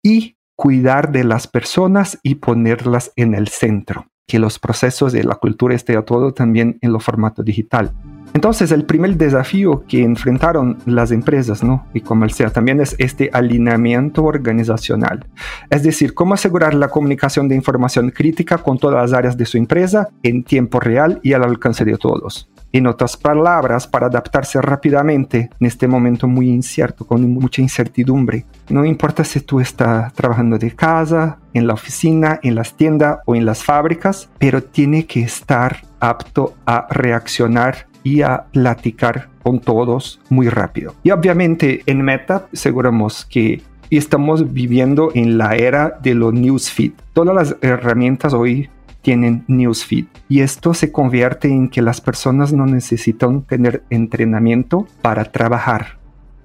y 0.03 0.35
cuidar 0.57 1.13
de 1.13 1.23
las 1.23 1.47
personas 1.47 2.19
y 2.21 2.35
ponerlas 2.35 3.13
en 3.15 3.33
el 3.33 3.47
centro, 3.47 4.07
que 4.27 4.39
los 4.39 4.59
procesos 4.59 5.11
de 5.11 5.23
la 5.23 5.35
cultura 5.35 5.75
esté 5.75 5.97
todo 6.03 6.33
también 6.33 6.77
en 6.81 6.91
lo 6.91 6.99
formato 6.99 7.43
digital. 7.43 7.93
Entonces, 8.33 8.71
el 8.71 8.85
primer 8.85 9.15
desafío 9.15 9.83
que 9.87 10.01
enfrentaron 10.01 10.79
las 10.85 11.11
empresas, 11.11 11.63
¿no? 11.63 11.85
Y 11.93 12.01
el 12.25 12.31
SEA 12.31 12.49
también 12.49 12.81
es 12.81 12.95
este 12.97 13.29
alineamiento 13.31 14.23
organizacional. 14.23 15.27
Es 15.69 15.83
decir, 15.83 16.15
cómo 16.15 16.33
asegurar 16.33 16.73
la 16.73 16.87
comunicación 16.87 17.47
de 17.47 17.55
información 17.55 18.09
crítica 18.09 18.57
con 18.57 18.79
todas 18.79 19.11
las 19.11 19.17
áreas 19.17 19.37
de 19.37 19.45
su 19.45 19.57
empresa 19.57 20.09
en 20.23 20.43
tiempo 20.43 20.79
real 20.79 21.19
y 21.21 21.33
al 21.33 21.43
alcance 21.43 21.85
de 21.85 21.97
todos. 21.97 22.49
En 22.73 22.87
otras 22.87 23.15
palabras, 23.15 23.87
para 23.87 24.07
adaptarse 24.07 24.59
rápidamente 24.59 25.51
en 25.59 25.67
este 25.67 25.87
momento 25.87 26.27
muy 26.27 26.49
incierto, 26.49 27.05
con 27.05 27.21
mucha 27.31 27.61
incertidumbre. 27.61 28.45
No 28.67 28.83
importa 28.83 29.23
si 29.23 29.41
tú 29.41 29.59
estás 29.59 30.11
trabajando 30.13 30.57
de 30.57 30.71
casa, 30.71 31.37
en 31.53 31.67
la 31.67 31.75
oficina, 31.75 32.39
en 32.41 32.55
las 32.55 32.73
tiendas 32.73 33.19
o 33.27 33.35
en 33.35 33.45
las 33.45 33.63
fábricas, 33.63 34.27
pero 34.39 34.63
tiene 34.63 35.05
que 35.05 35.21
estar 35.21 35.83
apto 35.99 36.55
a 36.65 36.87
reaccionar 36.89 37.85
y 38.01 38.23
a 38.23 38.45
platicar 38.51 39.29
con 39.43 39.59
todos 39.59 40.19
muy 40.29 40.49
rápido. 40.49 40.95
Y 41.03 41.11
obviamente 41.11 41.83
en 41.85 42.01
Meta 42.01 42.47
aseguramos 42.51 43.25
que 43.25 43.61
estamos 43.91 44.51
viviendo 44.51 45.11
en 45.13 45.37
la 45.37 45.55
era 45.55 45.99
de 46.01 46.15
los 46.15 46.33
newsfeed. 46.33 46.93
Todas 47.13 47.35
las 47.35 47.55
herramientas 47.61 48.33
hoy 48.33 48.69
tienen 49.03 49.45
newsfeed. 49.47 50.07
Y 50.27 50.41
esto 50.41 50.73
se 50.73 50.91
convierte 50.91 51.49
en 51.49 51.69
que 51.69 51.83
las 51.83 52.01
personas 52.01 52.51
no 52.51 52.65
necesitan 52.65 53.43
tener 53.43 53.83
entrenamiento 53.91 54.87
para 55.03 55.25
trabajar. 55.25 55.99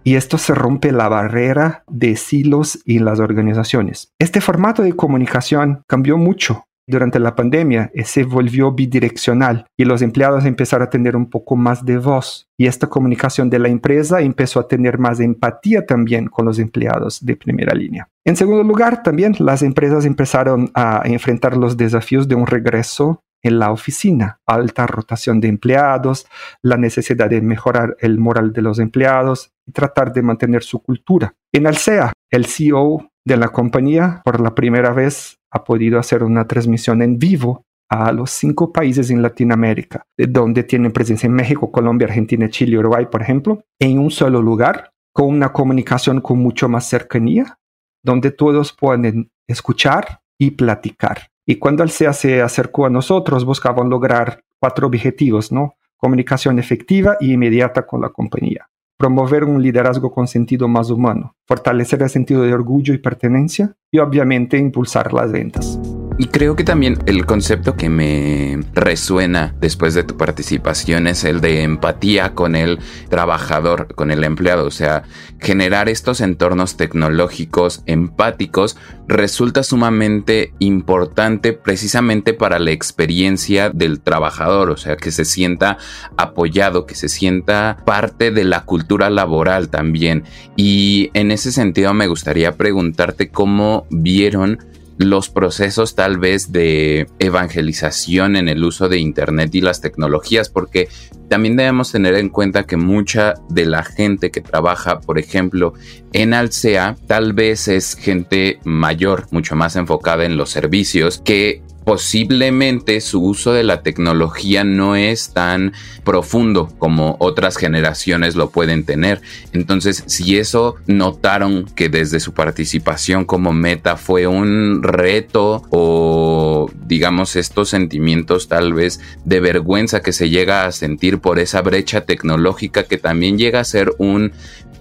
Y 0.05 0.17
esto 0.17 0.39
se 0.39 0.55
rompe 0.55 0.93
la 0.93 1.09
barrera 1.09 1.85
de 1.89 2.17
silos 2.17 2.81
en 2.87 3.05
las 3.05 3.21
organizaciones. 3.21 4.13
Este 4.19 4.41
formato 4.41 4.83
de 4.83 4.95
comunicación 4.95 5.83
cambió 5.87 6.19
mucho 6.19 6.68
durante 6.89 7.19
la 7.19 7.35
pandemia 7.35 7.93
se 8.05 8.25
volvió 8.25 8.73
bidireccional 8.73 9.67
y 9.77 9.85
los 9.85 10.03
empleados 10.03 10.45
empezaron 10.45 10.87
a 10.87 10.91
tener 10.91 11.15
un 11.17 11.29
poco 11.31 11.55
más 11.55 11.85
de 11.85 11.99
voz. 11.99 12.49
Y 12.57 12.67
esta 12.67 12.89
comunicación 12.89 13.51
de 13.51 13.59
la 13.59 13.69
empresa 13.69 14.21
empezó 14.21 14.59
a 14.59 14.67
tener 14.67 14.99
más 14.99 15.21
empatía 15.21 15.87
también 15.87 16.27
con 16.27 16.47
los 16.47 16.59
empleados 16.59 17.25
de 17.25 17.37
primera 17.37 17.75
línea. 17.75 18.09
En 18.25 18.37
segundo 18.37 18.63
lugar, 18.63 19.03
también 19.03 19.35
las 19.39 19.63
empresas 19.63 20.05
empezaron 20.05 20.71
a 20.75 21.03
enfrentar 21.05 21.57
los 21.57 21.77
desafíos 21.77 22.27
de 22.27 22.35
un 22.35 22.47
regreso 22.47 23.23
en 23.43 23.59
la 23.59 23.71
oficina, 23.71 24.41
alta 24.47 24.87
rotación 24.87 25.41
de 25.41 25.49
empleados, 25.49 26.27
la 26.63 26.77
necesidad 26.77 27.31
de 27.31 27.41
mejorar 27.41 27.97
el 28.01 28.19
moral 28.19 28.53
de 28.53 28.63
los 28.63 28.79
empleados 28.79 29.53
y 29.67 29.73
tratar 29.73 30.13
de 30.13 30.23
mantener 30.23 30.63
su 30.63 30.83
cultura. 30.83 31.35
En 31.53 31.67
Alsea, 31.67 32.13
el 32.31 32.47
CEO 32.47 33.11
de 33.25 33.37
la 33.37 33.49
compañía 33.49 34.23
por 34.25 34.41
la 34.41 34.55
primera 34.55 34.93
vez 34.93 35.38
ha 35.51 35.65
podido 35.65 35.99
hacer 35.99 36.23
una 36.23 36.47
transmisión 36.47 37.03
en 37.03 37.19
vivo 37.19 37.65
a 37.89 38.13
los 38.13 38.31
cinco 38.31 38.73
países 38.73 39.11
en 39.11 39.23
Latinoamérica, 39.23 40.05
donde 40.17 40.63
tienen 40.63 40.93
presencia 40.93 41.27
en 41.27 41.33
México, 41.33 41.73
Colombia, 41.73 42.07
Argentina, 42.07 42.49
Chile, 42.51 42.79
Uruguay, 42.79 43.07
por 43.11 43.23
ejemplo, 43.23 43.65
en 43.79 43.99
un 43.99 44.11
solo 44.11 44.43
lugar, 44.43 44.93
con 45.13 45.29
una 45.29 45.53
comunicación 45.53 46.21
con 46.21 46.39
mucho 46.39 46.69
más 46.69 46.89
cercanía, 46.89 47.59
donde 48.03 48.31
todos 48.31 48.73
pueden 48.73 49.31
escuchar 49.47 50.21
y 50.39 50.53
platicar. 50.53 51.31
Y 51.47 51.57
cuando 51.57 51.87
SEA 51.89 52.13
se 52.13 52.43
acercó 52.43 52.87
a 52.87 52.91
nosotros, 52.91 53.45
buscaban 53.45 53.89
lograr 53.89 54.45
cuatro 54.61 54.87
objetivos, 54.87 55.51
¿no? 55.51 55.75
Comunicación 55.97 56.59
efectiva 56.59 57.17
y 57.21 57.33
inmediata 57.33 57.87
con 57.87 58.03
la 58.03 58.11
compañía. 58.11 58.69
Promover 58.99 59.45
un 59.45 59.63
liderazgo 59.63 60.11
con 60.11 60.27
sentido 60.27 60.67
más 60.67 60.91
humano. 60.91 61.37
Fortalecer 61.47 62.03
el 62.03 62.11
sentido 62.11 62.43
de 62.43 62.53
orgullo 62.53 62.93
y 62.93 62.99
pertenencia. 62.99 63.77
Y 63.93 64.01
obviamente 64.01 64.59
impulsar 64.59 65.13
las 65.13 65.31
ventas. 65.31 65.79
Y 66.21 66.27
creo 66.27 66.57
que 66.57 66.65
también 66.65 66.99
el 67.07 67.27
concepto 67.27 67.77
que 67.77 67.89
me 67.89 68.59
resuena 68.75 69.55
después 69.61 69.95
de 69.95 70.03
tu 70.03 70.17
participación 70.17 71.07
es 71.07 71.23
el 71.23 71.41
de 71.41 71.63
empatía 71.63 72.35
con 72.35 72.57
el 72.57 72.81
trabajador, 73.09 73.95
con 73.95 74.11
el 74.11 74.25
empleado. 74.25 74.67
O 74.67 74.73
sea, 74.73 75.05
generar 75.39 75.89
estos 75.89 76.21
entornos 76.21 76.77
tecnológicos 76.77 77.85
empáticos 77.87 78.77
resulta 79.07 79.63
sumamente 79.63 80.53
importante 80.59 81.53
precisamente 81.53 82.35
para 82.35 82.59
la 82.59 82.73
experiencia 82.73 83.71
del 83.71 84.01
trabajador. 84.01 84.71
O 84.71 84.77
sea, 84.77 84.97
que 84.97 85.13
se 85.13 85.25
sienta 85.25 85.79
apoyado, 86.17 86.85
que 86.85 86.97
se 86.97 87.09
sienta 87.09 87.77
parte 87.87 88.33
de 88.33 88.43
la 88.43 88.65
cultura 88.65 89.09
laboral 89.09 89.69
también. 89.69 90.25
Y 90.57 91.11
en 91.15 91.31
ese 91.31 91.53
sentido 91.53 91.95
me 91.95 92.09
gustaría 92.09 92.57
preguntarte 92.57 93.29
cómo 93.29 93.87
vieron 93.89 94.59
los 94.99 95.29
procesos 95.29 95.95
tal 95.95 96.19
vez 96.19 96.53
de 96.53 97.09
evangelización 97.21 98.37
en 98.37 98.49
el 98.49 98.65
uso 98.65 98.89
de 98.89 98.99
Internet 98.99 99.55
y 99.55 99.61
las 99.61 99.81
tecnologías, 99.81 100.49
porque 100.49 100.89
también 101.29 101.57
debemos 101.57 101.93
tener 101.93 102.15
en 102.15 102.29
cuenta 102.29 102.65
que 102.65 102.77
mucha 102.77 103.35
de 103.49 103.67
la 103.67 103.85
gente 103.85 104.31
que 104.31 104.41
trabaja, 104.41 105.01
por 105.01 105.19
ejemplo, 105.19 105.75
en 106.13 106.35
Alsea, 106.35 106.97
tal 107.07 107.33
vez 107.33 107.69
es 107.69 107.95
gente 107.95 108.59
mayor, 108.65 109.27
mucho 109.31 109.55
más 109.55 109.77
enfocada 109.77 110.25
en 110.25 110.37
los 110.37 110.51
servicios, 110.51 111.23
que 111.25 111.63
posiblemente 111.89 113.01
su 113.01 113.23
uso 113.23 113.55
de 113.55 113.63
la 113.63 113.81
tecnología 113.81 114.63
no 114.63 114.95
es 114.95 115.33
tan 115.33 115.73
profundo 116.05 116.69
como 116.77 117.17
otras 117.19 117.57
generaciones 117.57 118.37
lo 118.37 118.51
pueden 118.51 118.85
tener. 118.85 119.23
Entonces, 119.55 120.05
si 120.07 120.37
eso 120.37 120.75
notaron 120.87 121.65
que 121.65 121.89
desde 121.89 122.21
su 122.21 122.35
participación 122.35 123.25
como 123.25 123.55
meta 123.55 123.97
fue 123.97 124.27
un 124.27 124.83
reto 124.83 125.63
o 125.71 126.71
digamos 126.85 127.37
estos 127.37 127.71
sentimientos 127.71 128.49
tal 128.49 128.75
vez 128.75 129.01
de 129.25 129.41
vergüenza 129.41 130.03
que 130.03 130.13
se 130.13 130.29
llega 130.29 130.67
a 130.67 130.73
sentir 130.73 131.21
por 131.21 131.39
esa 131.39 131.63
brecha 131.63 132.03
tecnológica 132.03 132.83
que 132.83 132.99
también 132.99 133.39
llega 133.39 133.61
a 133.61 133.65
ser 133.65 133.95
un 133.97 134.33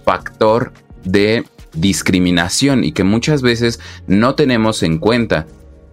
factor 0.03 0.73
de 1.05 1.45
discriminación 1.73 2.83
y 2.83 2.91
que 2.91 3.05
muchas 3.05 3.41
veces 3.41 3.79
no 4.07 4.35
tenemos 4.35 4.83
en 4.83 4.97
cuenta. 4.97 5.47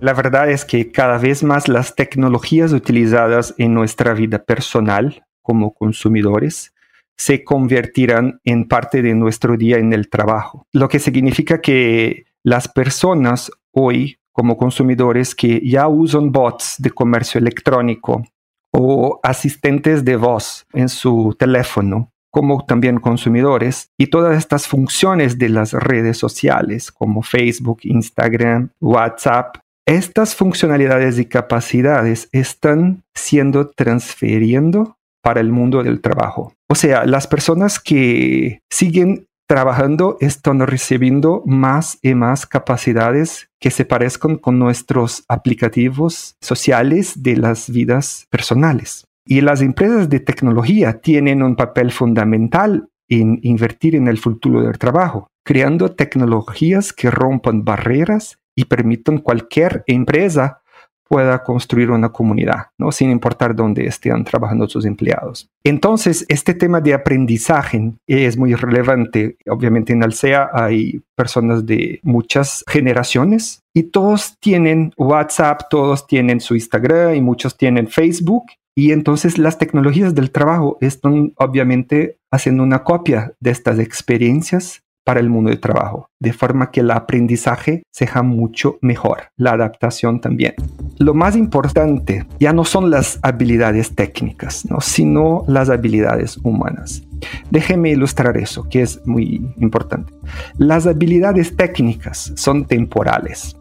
La 0.04 0.12
verdad 0.12 0.50
es 0.50 0.66
que 0.66 0.92
cada 0.92 1.16
vez 1.16 1.42
más 1.42 1.66
las 1.66 1.94
tecnologías 1.94 2.74
utilizadas 2.74 3.54
en 3.56 3.72
nuestra 3.72 4.12
vida 4.12 4.44
personal 4.44 5.24
como 5.40 5.72
consumidores 5.72 6.74
se 7.16 7.42
convertirán 7.42 8.38
en 8.44 8.68
parte 8.68 9.00
de 9.00 9.14
nuestro 9.14 9.56
día 9.56 9.78
en 9.78 9.94
el 9.94 10.10
trabajo, 10.10 10.66
lo 10.74 10.90
que 10.90 10.98
significa 10.98 11.62
que 11.62 12.26
las 12.42 12.68
personas 12.68 13.50
hoy 13.72 14.18
como 14.30 14.58
consumidores 14.58 15.34
que 15.34 15.66
ya 15.66 15.88
usan 15.88 16.30
bots 16.30 16.74
de 16.80 16.90
comercio 16.90 17.38
electrónico 17.38 18.26
o 18.72 19.20
asistentes 19.22 20.04
de 20.04 20.16
voz 20.16 20.66
en 20.74 20.90
su 20.90 21.34
teléfono, 21.38 22.12
como 22.30 22.66
también 22.66 23.00
consumidores, 23.00 23.88
y 23.96 24.08
todas 24.08 24.36
estas 24.36 24.66
funciones 24.66 25.38
de 25.38 25.48
las 25.48 25.72
redes 25.72 26.18
sociales 26.18 26.92
como 26.92 27.22
Facebook, 27.22 27.78
Instagram, 27.84 28.68
WhatsApp, 28.82 29.63
estas 29.86 30.34
funcionalidades 30.34 31.18
y 31.18 31.26
capacidades 31.26 32.28
están 32.32 33.02
siendo 33.14 33.68
transferiendo 33.70 34.96
para 35.22 35.40
el 35.40 35.52
mundo 35.52 35.82
del 35.82 36.00
trabajo. 36.00 36.54
O 36.68 36.74
sea, 36.74 37.04
las 37.06 37.26
personas 37.26 37.80
que 37.80 38.60
siguen 38.70 39.26
trabajando 39.46 40.16
están 40.20 40.60
recibiendo 40.60 41.42
más 41.44 41.98
y 42.02 42.14
más 42.14 42.46
capacidades 42.46 43.48
que 43.60 43.70
se 43.70 43.84
parezcan 43.84 44.36
con 44.36 44.58
nuestros 44.58 45.24
aplicativos 45.28 46.36
sociales 46.40 47.22
de 47.22 47.36
las 47.36 47.70
vidas 47.70 48.26
personales. 48.30 49.04
Y 49.26 49.40
las 49.40 49.60
empresas 49.60 50.08
de 50.08 50.20
tecnología 50.20 51.00
tienen 51.00 51.42
un 51.42 51.56
papel 51.56 51.90
fundamental 51.90 52.88
en 53.08 53.38
invertir 53.42 53.96
en 53.96 54.08
el 54.08 54.18
futuro 54.18 54.62
del 54.62 54.78
trabajo, 54.78 55.28
creando 55.44 55.92
tecnologías 55.92 56.92
que 56.92 57.10
rompan 57.10 57.64
barreras 57.64 58.38
y 58.56 58.64
permitan 58.64 59.18
cualquier 59.18 59.84
empresa 59.86 60.60
pueda 61.08 61.42
construir 61.42 61.90
una 61.90 62.10
comunidad, 62.10 62.68
¿no? 62.78 62.90
sin 62.90 63.10
importar 63.10 63.54
dónde 63.54 63.86
estén 63.86 64.24
trabajando 64.24 64.66
sus 64.68 64.84
empleados. 64.84 65.48
Entonces, 65.62 66.24
este 66.28 66.54
tema 66.54 66.80
de 66.80 66.94
aprendizaje 66.94 67.92
es 68.06 68.36
muy 68.36 68.54
relevante. 68.54 69.36
Obviamente 69.46 69.92
en 69.92 70.02
Alsea 70.02 70.50
hay 70.52 71.02
personas 71.14 71.66
de 71.66 72.00
muchas 72.02 72.64
generaciones 72.66 73.62
y 73.74 73.84
todos 73.84 74.36
tienen 74.40 74.92
WhatsApp, 74.96 75.62
todos 75.70 76.06
tienen 76.06 76.40
su 76.40 76.54
Instagram 76.54 77.14
y 77.14 77.20
muchos 77.20 77.56
tienen 77.56 77.88
Facebook. 77.88 78.44
Y 78.76 78.90
entonces 78.90 79.38
las 79.38 79.56
tecnologías 79.58 80.14
del 80.14 80.32
trabajo 80.32 80.78
están 80.80 81.32
obviamente 81.36 82.16
haciendo 82.32 82.64
una 82.64 82.82
copia 82.82 83.32
de 83.38 83.52
estas 83.52 83.78
experiencias 83.78 84.83
para 85.04 85.20
el 85.20 85.28
mundo 85.28 85.50
del 85.50 85.60
trabajo, 85.60 86.08
de 86.18 86.32
forma 86.32 86.70
que 86.70 86.80
el 86.80 86.90
aprendizaje 86.90 87.82
sea 87.90 88.22
mucho 88.22 88.78
mejor, 88.80 89.24
la 89.36 89.52
adaptación 89.52 90.20
también. 90.20 90.54
Lo 90.98 91.14
más 91.14 91.36
importante 91.36 92.26
ya 92.40 92.52
no 92.52 92.64
son 92.64 92.90
las 92.90 93.18
habilidades 93.22 93.94
técnicas, 93.94 94.64
¿no? 94.68 94.80
sino 94.80 95.44
las 95.46 95.70
habilidades 95.70 96.38
humanas. 96.38 97.02
Déjeme 97.50 97.90
ilustrar 97.90 98.36
eso, 98.36 98.68
que 98.68 98.82
es 98.82 99.00
muy 99.06 99.54
importante. 99.58 100.12
Las 100.58 100.86
habilidades 100.86 101.56
técnicas 101.56 102.32
son 102.36 102.64
temporales. 102.64 103.56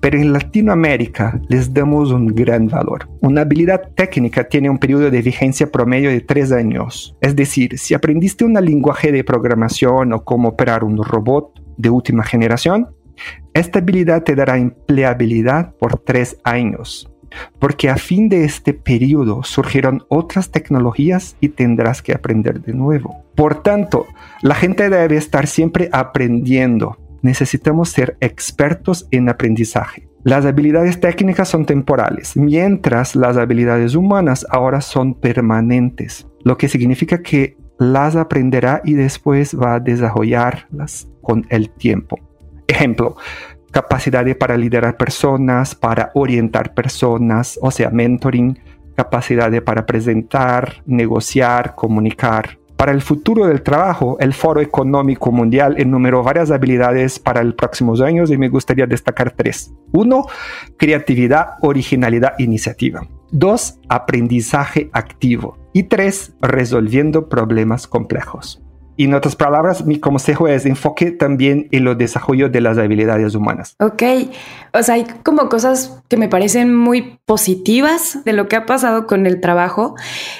Pero 0.00 0.18
en 0.18 0.32
Latinoamérica 0.32 1.40
les 1.48 1.72
damos 1.72 2.10
un 2.10 2.26
gran 2.26 2.68
valor. 2.68 3.08
Una 3.20 3.42
habilidad 3.42 3.90
técnica 3.94 4.44
tiene 4.44 4.70
un 4.70 4.78
periodo 4.78 5.10
de 5.10 5.22
vigencia 5.22 5.70
promedio 5.70 6.10
de 6.10 6.20
tres 6.20 6.52
años. 6.52 7.16
Es 7.20 7.34
decir, 7.36 7.78
si 7.78 7.94
aprendiste 7.94 8.44
un 8.44 8.54
lenguaje 8.54 9.12
de 9.12 9.24
programación 9.24 10.12
o 10.12 10.24
cómo 10.24 10.50
operar 10.50 10.84
un 10.84 11.02
robot 11.02 11.60
de 11.76 11.90
última 11.90 12.24
generación, 12.24 12.88
esta 13.52 13.78
habilidad 13.78 14.22
te 14.22 14.34
dará 14.34 14.58
empleabilidad 14.58 15.74
por 15.76 15.98
tres 15.98 16.36
años. 16.44 17.10
porque 17.58 17.88
a 17.88 17.96
fin 17.96 18.28
de 18.28 18.44
este 18.44 18.74
periodo 18.74 19.42
surgieron 19.42 20.04
otras 20.08 20.50
tecnologías 20.50 21.36
y 21.40 21.48
tendrás 21.48 22.02
que 22.02 22.12
aprender 22.12 22.60
de 22.60 22.74
nuevo. 22.74 23.24
Por 23.34 23.62
tanto, 23.62 24.06
la 24.42 24.54
gente 24.54 24.88
debe 24.88 25.16
estar 25.16 25.46
siempre 25.46 25.88
aprendiendo. 25.92 26.96
Necesitamos 27.24 27.88
ser 27.88 28.18
expertos 28.20 29.08
en 29.10 29.30
aprendizaje. 29.30 30.06
Las 30.24 30.44
habilidades 30.44 31.00
técnicas 31.00 31.48
son 31.48 31.64
temporales, 31.64 32.36
mientras 32.36 33.16
las 33.16 33.38
habilidades 33.38 33.94
humanas 33.94 34.46
ahora 34.50 34.82
son 34.82 35.14
permanentes, 35.14 36.26
lo 36.42 36.58
que 36.58 36.68
significa 36.68 37.22
que 37.22 37.56
las 37.78 38.14
aprenderá 38.14 38.82
y 38.84 38.92
después 38.92 39.58
va 39.58 39.76
a 39.76 39.80
desarrollarlas 39.80 41.08
con 41.22 41.46
el 41.48 41.70
tiempo. 41.70 42.18
Ejemplo, 42.66 43.16
capacidad 43.70 44.24
para 44.36 44.58
liderar 44.58 44.98
personas, 44.98 45.74
para 45.74 46.10
orientar 46.12 46.74
personas, 46.74 47.58
o 47.62 47.70
sea, 47.70 47.88
mentoring, 47.88 48.58
capacidad 48.94 49.50
para 49.62 49.86
presentar, 49.86 50.82
negociar, 50.84 51.74
comunicar. 51.74 52.58
Para 52.84 52.92
el 52.92 53.00
futuro 53.00 53.46
del 53.46 53.62
trabajo, 53.62 54.18
el 54.20 54.34
Foro 54.34 54.60
Económico 54.60 55.32
Mundial 55.32 55.76
enumeró 55.78 56.22
varias 56.22 56.50
habilidades 56.50 57.18
para 57.18 57.42
los 57.42 57.54
próximos 57.54 58.02
años 58.02 58.30
y 58.30 58.36
me 58.36 58.50
gustaría 58.50 58.86
destacar 58.86 59.30
tres. 59.30 59.72
Uno, 59.92 60.26
creatividad, 60.76 61.54
originalidad, 61.62 62.34
iniciativa. 62.36 63.00
Dos, 63.30 63.78
aprendizaje 63.88 64.90
activo. 64.92 65.56
Y 65.72 65.84
tres, 65.84 66.34
resolviendo 66.42 67.30
problemas 67.30 67.86
complejos. 67.86 68.62
En 68.96 69.12
otras 69.12 69.34
palabras, 69.34 69.84
mi 69.84 69.98
consejo 69.98 70.46
es 70.46 70.66
enfoque 70.66 71.10
también 71.10 71.68
en 71.72 71.88
el 71.88 71.98
desarrollo 71.98 72.48
de 72.48 72.60
las 72.60 72.78
habilidades 72.78 73.34
humanas. 73.34 73.74
Ok, 73.80 74.02
o 74.72 74.82
sea, 74.82 74.94
hay 74.94 75.04
como 75.24 75.48
cosas 75.48 76.00
que 76.08 76.16
me 76.16 76.28
parecen 76.28 76.74
muy 76.74 77.18
positivas 77.26 78.22
de 78.24 78.32
lo 78.32 78.46
que 78.46 78.54
ha 78.54 78.66
pasado 78.66 79.06
con 79.06 79.26
el 79.26 79.40
trabajo 79.40 79.96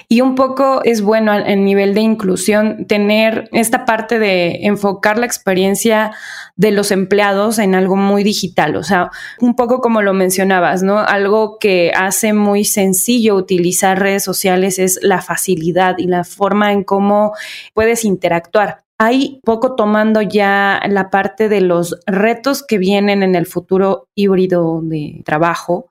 y 0.08 0.20
un 0.20 0.36
poco 0.36 0.82
es 0.84 1.02
bueno 1.02 1.32
a 1.32 1.40
nivel 1.56 1.94
de 1.94 2.02
inclusión 2.02 2.86
tener 2.86 3.48
esta 3.52 3.84
parte 3.84 4.20
de 4.20 4.66
enfocar 4.66 5.18
la 5.18 5.26
experiencia 5.26 6.12
de 6.54 6.70
los 6.70 6.92
empleados 6.92 7.58
en 7.58 7.74
algo 7.74 7.96
muy 7.96 8.22
digital, 8.22 8.76
o 8.76 8.84
sea, 8.84 9.10
un 9.40 9.56
poco 9.56 9.80
como 9.80 10.02
lo 10.02 10.12
mencionabas, 10.12 10.84
¿no? 10.84 11.00
Algo 11.00 11.58
que 11.58 11.90
hace 11.96 12.32
muy 12.32 12.64
sencillo 12.64 13.34
utilizar 13.34 13.98
redes 13.98 14.22
sociales 14.22 14.78
es 14.78 15.00
la 15.02 15.20
facilidad 15.20 15.98
y 15.98 16.06
la 16.06 16.22
forma 16.22 16.72
en 16.72 16.84
cómo 16.84 17.32
puedes 17.72 18.04
interactuar 18.04 18.43
actuar. 18.44 18.84
Hay 18.98 19.40
poco 19.44 19.74
tomando 19.74 20.22
ya 20.22 20.80
la 20.88 21.10
parte 21.10 21.48
de 21.48 21.60
los 21.60 21.98
retos 22.06 22.62
que 22.62 22.78
vienen 22.78 23.22
en 23.22 23.34
el 23.34 23.46
futuro 23.46 24.08
híbrido 24.14 24.80
de 24.82 25.22
trabajo. 25.24 25.88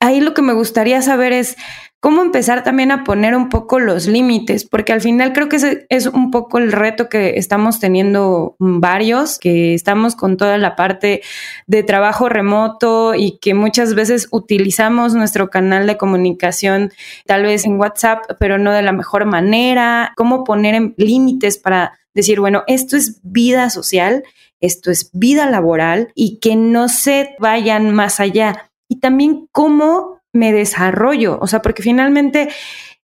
Ahí 0.00 0.20
lo 0.20 0.34
que 0.34 0.42
me 0.42 0.52
gustaría 0.52 1.00
saber 1.00 1.32
es 1.32 1.56
cómo 2.04 2.20
empezar 2.20 2.62
también 2.64 2.90
a 2.90 3.02
poner 3.02 3.34
un 3.34 3.48
poco 3.48 3.78
los 3.78 4.06
límites, 4.06 4.66
porque 4.66 4.92
al 4.92 5.00
final 5.00 5.32
creo 5.32 5.48
que 5.48 5.56
ese 5.56 5.86
es 5.88 6.06
un 6.06 6.30
poco 6.30 6.58
el 6.58 6.70
reto 6.70 7.08
que 7.08 7.38
estamos 7.38 7.80
teniendo 7.80 8.56
varios, 8.58 9.38
que 9.38 9.72
estamos 9.72 10.14
con 10.14 10.36
toda 10.36 10.58
la 10.58 10.76
parte 10.76 11.22
de 11.66 11.82
trabajo 11.82 12.28
remoto 12.28 13.14
y 13.14 13.38
que 13.38 13.54
muchas 13.54 13.94
veces 13.94 14.28
utilizamos 14.32 15.14
nuestro 15.14 15.48
canal 15.48 15.86
de 15.86 15.96
comunicación 15.96 16.92
tal 17.24 17.44
vez 17.44 17.64
en 17.64 17.80
WhatsApp, 17.80 18.22
pero 18.38 18.58
no 18.58 18.72
de 18.72 18.82
la 18.82 18.92
mejor 18.92 19.24
manera, 19.24 20.12
cómo 20.14 20.44
poner 20.44 20.92
límites 20.98 21.56
para 21.56 21.98
decir, 22.12 22.38
bueno, 22.38 22.64
esto 22.66 22.98
es 22.98 23.22
vida 23.22 23.70
social, 23.70 24.24
esto 24.60 24.90
es 24.90 25.08
vida 25.14 25.48
laboral 25.48 26.12
y 26.14 26.38
que 26.38 26.54
no 26.54 26.90
se 26.90 27.34
vayan 27.38 27.94
más 27.94 28.20
allá. 28.20 28.70
Y 28.90 29.00
también 29.00 29.48
cómo 29.52 30.13
me 30.34 30.52
desarrollo, 30.52 31.38
o 31.40 31.46
sea, 31.46 31.62
porque 31.62 31.82
finalmente 31.82 32.50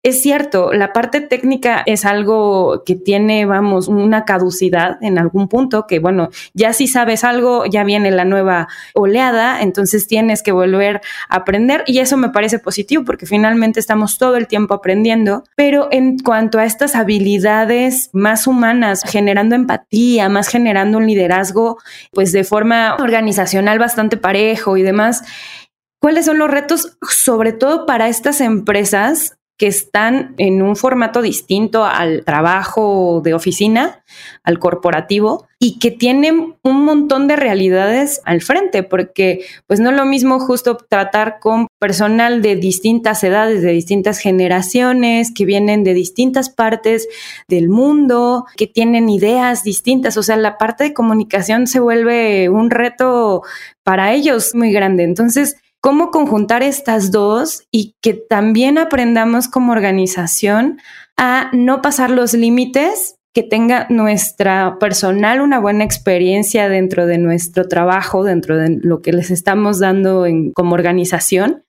es 0.04 0.20
cierto, 0.20 0.70
la 0.74 0.92
parte 0.92 1.22
técnica 1.22 1.82
es 1.86 2.04
algo 2.04 2.82
que 2.84 2.94
tiene, 2.94 3.46
vamos, 3.46 3.88
una 3.88 4.26
caducidad 4.26 4.98
en 5.02 5.18
algún 5.18 5.48
punto, 5.48 5.86
que 5.86 5.98
bueno, 5.98 6.28
ya 6.52 6.74
si 6.74 6.88
sabes 6.88 7.24
algo, 7.24 7.64
ya 7.64 7.84
viene 7.84 8.10
la 8.10 8.26
nueva 8.26 8.68
oleada, 8.92 9.62
entonces 9.62 10.06
tienes 10.06 10.42
que 10.42 10.52
volver 10.52 11.00
a 11.30 11.36
aprender 11.36 11.84
y 11.86 12.00
eso 12.00 12.18
me 12.18 12.28
parece 12.28 12.58
positivo 12.58 13.02
porque 13.06 13.24
finalmente 13.24 13.80
estamos 13.80 14.18
todo 14.18 14.36
el 14.36 14.46
tiempo 14.46 14.74
aprendiendo, 14.74 15.44
pero 15.56 15.88
en 15.90 16.18
cuanto 16.18 16.58
a 16.58 16.66
estas 16.66 16.96
habilidades 16.96 18.10
más 18.12 18.46
humanas, 18.46 19.04
generando 19.06 19.54
empatía, 19.54 20.28
más 20.28 20.48
generando 20.48 20.98
un 20.98 21.06
liderazgo, 21.06 21.78
pues 22.12 22.30
de 22.32 22.44
forma 22.44 22.96
organizacional 22.96 23.78
bastante 23.78 24.18
parejo 24.18 24.76
y 24.76 24.82
demás, 24.82 25.22
¿Cuáles 26.04 26.26
son 26.26 26.36
los 26.36 26.50
retos, 26.50 26.98
sobre 27.08 27.54
todo 27.54 27.86
para 27.86 28.10
estas 28.10 28.42
empresas 28.42 29.38
que 29.56 29.66
están 29.66 30.34
en 30.36 30.60
un 30.60 30.76
formato 30.76 31.22
distinto 31.22 31.86
al 31.86 32.26
trabajo 32.26 33.22
de 33.24 33.32
oficina, 33.32 34.04
al 34.42 34.58
corporativo, 34.58 35.46
y 35.58 35.78
que 35.78 35.90
tienen 35.90 36.56
un 36.62 36.84
montón 36.84 37.26
de 37.26 37.36
realidades 37.36 38.20
al 38.26 38.42
frente, 38.42 38.82
porque 38.82 39.46
pues 39.66 39.80
no 39.80 39.88
es 39.88 39.96
lo 39.96 40.04
mismo 40.04 40.40
justo 40.40 40.76
tratar 40.76 41.38
con 41.40 41.68
personal 41.78 42.42
de 42.42 42.56
distintas 42.56 43.24
edades, 43.24 43.62
de 43.62 43.72
distintas 43.72 44.18
generaciones, 44.18 45.32
que 45.34 45.46
vienen 45.46 45.84
de 45.84 45.94
distintas 45.94 46.50
partes 46.50 47.08
del 47.48 47.70
mundo, 47.70 48.44
que 48.58 48.66
tienen 48.66 49.08
ideas 49.08 49.64
distintas, 49.64 50.18
o 50.18 50.22
sea, 50.22 50.36
la 50.36 50.58
parte 50.58 50.84
de 50.84 50.92
comunicación 50.92 51.66
se 51.66 51.80
vuelve 51.80 52.50
un 52.50 52.68
reto 52.68 53.40
para 53.82 54.12
ellos 54.12 54.54
muy 54.54 54.70
grande. 54.70 55.04
Entonces, 55.04 55.56
cómo 55.84 56.10
conjuntar 56.10 56.62
estas 56.62 57.10
dos 57.10 57.64
y 57.70 57.94
que 58.00 58.14
también 58.14 58.78
aprendamos 58.78 59.48
como 59.48 59.72
organización 59.72 60.78
a 61.18 61.50
no 61.52 61.82
pasar 61.82 62.08
los 62.08 62.32
límites, 62.32 63.16
que 63.34 63.42
tenga 63.42 63.86
nuestra 63.90 64.78
personal 64.80 65.42
una 65.42 65.58
buena 65.58 65.84
experiencia 65.84 66.70
dentro 66.70 67.04
de 67.06 67.18
nuestro 67.18 67.68
trabajo, 67.68 68.24
dentro 68.24 68.56
de 68.56 68.78
lo 68.80 69.02
que 69.02 69.12
les 69.12 69.30
estamos 69.30 69.78
dando 69.78 70.24
como 70.54 70.72
organización 70.72 71.64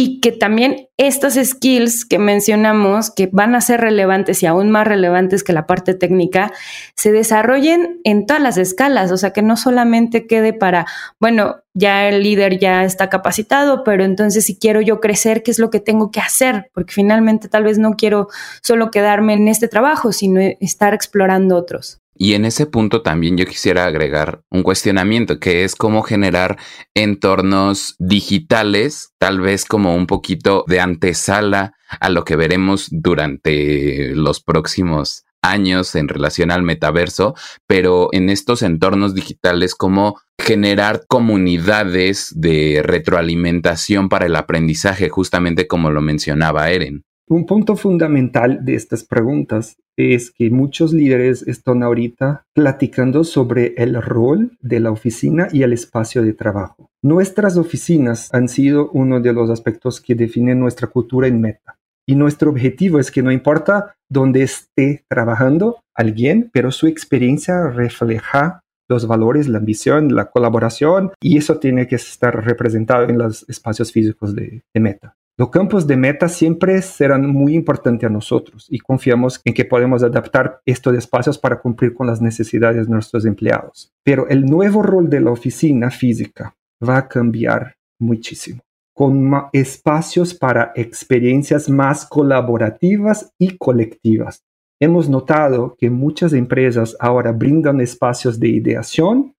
y 0.00 0.20
que 0.20 0.30
también 0.30 0.86
estas 0.96 1.34
skills 1.34 2.04
que 2.04 2.20
mencionamos, 2.20 3.10
que 3.10 3.28
van 3.32 3.56
a 3.56 3.60
ser 3.60 3.80
relevantes 3.80 4.44
y 4.44 4.46
aún 4.46 4.70
más 4.70 4.86
relevantes 4.86 5.42
que 5.42 5.52
la 5.52 5.66
parte 5.66 5.92
técnica, 5.92 6.52
se 6.94 7.10
desarrollen 7.10 7.98
en 8.04 8.24
todas 8.24 8.40
las 8.40 8.58
escalas, 8.58 9.10
o 9.10 9.16
sea, 9.16 9.32
que 9.32 9.42
no 9.42 9.56
solamente 9.56 10.28
quede 10.28 10.52
para, 10.52 10.86
bueno, 11.18 11.56
ya 11.74 12.08
el 12.08 12.22
líder 12.22 12.60
ya 12.60 12.84
está 12.84 13.08
capacitado, 13.08 13.82
pero 13.82 14.04
entonces 14.04 14.44
si 14.44 14.56
quiero 14.56 14.80
yo 14.80 15.00
crecer, 15.00 15.42
¿qué 15.42 15.50
es 15.50 15.58
lo 15.58 15.68
que 15.68 15.80
tengo 15.80 16.12
que 16.12 16.20
hacer? 16.20 16.70
Porque 16.74 16.92
finalmente 16.92 17.48
tal 17.48 17.64
vez 17.64 17.80
no 17.80 17.94
quiero 17.94 18.28
solo 18.62 18.92
quedarme 18.92 19.32
en 19.32 19.48
este 19.48 19.66
trabajo, 19.66 20.12
sino 20.12 20.40
estar 20.60 20.94
explorando 20.94 21.56
otros. 21.56 22.00
Y 22.20 22.34
en 22.34 22.44
ese 22.44 22.66
punto 22.66 23.02
también 23.02 23.36
yo 23.36 23.46
quisiera 23.46 23.86
agregar 23.86 24.42
un 24.50 24.64
cuestionamiento 24.64 25.38
que 25.38 25.62
es 25.62 25.76
cómo 25.76 26.02
generar 26.02 26.58
entornos 26.92 27.94
digitales, 28.00 29.12
tal 29.18 29.40
vez 29.40 29.64
como 29.64 29.94
un 29.94 30.08
poquito 30.08 30.64
de 30.66 30.80
antesala 30.80 31.74
a 32.00 32.10
lo 32.10 32.24
que 32.24 32.34
veremos 32.34 32.88
durante 32.90 34.16
los 34.16 34.40
próximos 34.40 35.26
años 35.42 35.94
en 35.94 36.08
relación 36.08 36.50
al 36.50 36.64
metaverso, 36.64 37.36
pero 37.68 38.08
en 38.10 38.30
estos 38.30 38.62
entornos 38.62 39.14
digitales, 39.14 39.76
cómo 39.76 40.20
generar 40.36 41.02
comunidades 41.06 42.32
de 42.34 42.80
retroalimentación 42.84 44.08
para 44.08 44.26
el 44.26 44.34
aprendizaje, 44.34 45.08
justamente 45.08 45.68
como 45.68 45.92
lo 45.92 46.00
mencionaba 46.00 46.70
Eren. 46.70 47.04
Un 47.30 47.44
punto 47.44 47.76
fundamental 47.76 48.64
de 48.64 48.74
estas 48.74 49.04
preguntas 49.04 49.76
es 49.98 50.30
que 50.30 50.48
muchos 50.48 50.94
líderes 50.94 51.46
están 51.46 51.82
ahorita 51.82 52.46
platicando 52.54 53.22
sobre 53.22 53.74
el 53.76 54.00
rol 54.00 54.56
de 54.62 54.80
la 54.80 54.90
oficina 54.90 55.48
y 55.52 55.62
el 55.62 55.74
espacio 55.74 56.22
de 56.22 56.32
trabajo. 56.32 56.88
Nuestras 57.02 57.58
oficinas 57.58 58.32
han 58.32 58.48
sido 58.48 58.90
uno 58.92 59.20
de 59.20 59.34
los 59.34 59.50
aspectos 59.50 60.00
que 60.00 60.14
definen 60.14 60.58
nuestra 60.58 60.86
cultura 60.86 61.26
en 61.26 61.42
Meta. 61.42 61.76
Y 62.06 62.14
nuestro 62.14 62.50
objetivo 62.50 62.98
es 62.98 63.10
que 63.10 63.22
no 63.22 63.30
importa 63.30 63.94
dónde 64.08 64.42
esté 64.42 65.04
trabajando 65.06 65.80
alguien, 65.94 66.48
pero 66.50 66.72
su 66.72 66.86
experiencia 66.86 67.68
refleja 67.68 68.62
los 68.88 69.06
valores, 69.06 69.48
la 69.48 69.58
ambición, 69.58 70.14
la 70.14 70.30
colaboración, 70.30 71.10
y 71.20 71.36
eso 71.36 71.58
tiene 71.58 71.86
que 71.86 71.96
estar 71.96 72.42
representado 72.42 73.06
en 73.06 73.18
los 73.18 73.46
espacios 73.50 73.92
físicos 73.92 74.34
de, 74.34 74.62
de 74.72 74.80
Meta. 74.80 75.17
Los 75.38 75.50
campos 75.50 75.86
de 75.86 75.96
meta 75.96 76.28
siempre 76.28 76.82
serán 76.82 77.28
muy 77.28 77.54
importantes 77.54 78.08
a 78.08 78.12
nosotros 78.12 78.66
y 78.68 78.80
confiamos 78.80 79.40
en 79.44 79.54
que 79.54 79.64
podemos 79.64 80.02
adaptar 80.02 80.60
estos 80.66 80.96
espacios 80.96 81.38
para 81.38 81.60
cumplir 81.60 81.94
con 81.94 82.08
las 82.08 82.20
necesidades 82.20 82.88
de 82.88 82.92
nuestros 82.92 83.24
empleados. 83.24 83.92
Pero 84.02 84.28
el 84.28 84.44
nuevo 84.44 84.82
rol 84.82 85.08
de 85.08 85.20
la 85.20 85.30
oficina 85.30 85.92
física 85.92 86.56
va 86.86 86.96
a 86.96 87.08
cambiar 87.08 87.76
muchísimo, 88.00 88.62
con 88.92 89.30
espacios 89.52 90.34
para 90.34 90.72
experiencias 90.74 91.70
más 91.70 92.04
colaborativas 92.04 93.32
y 93.38 93.56
colectivas. 93.58 94.42
Hemos 94.80 95.08
notado 95.08 95.76
que 95.78 95.88
muchas 95.88 96.32
empresas 96.32 96.96
ahora 96.98 97.30
brindan 97.30 97.80
espacios 97.80 98.40
de 98.40 98.48
ideación, 98.48 99.36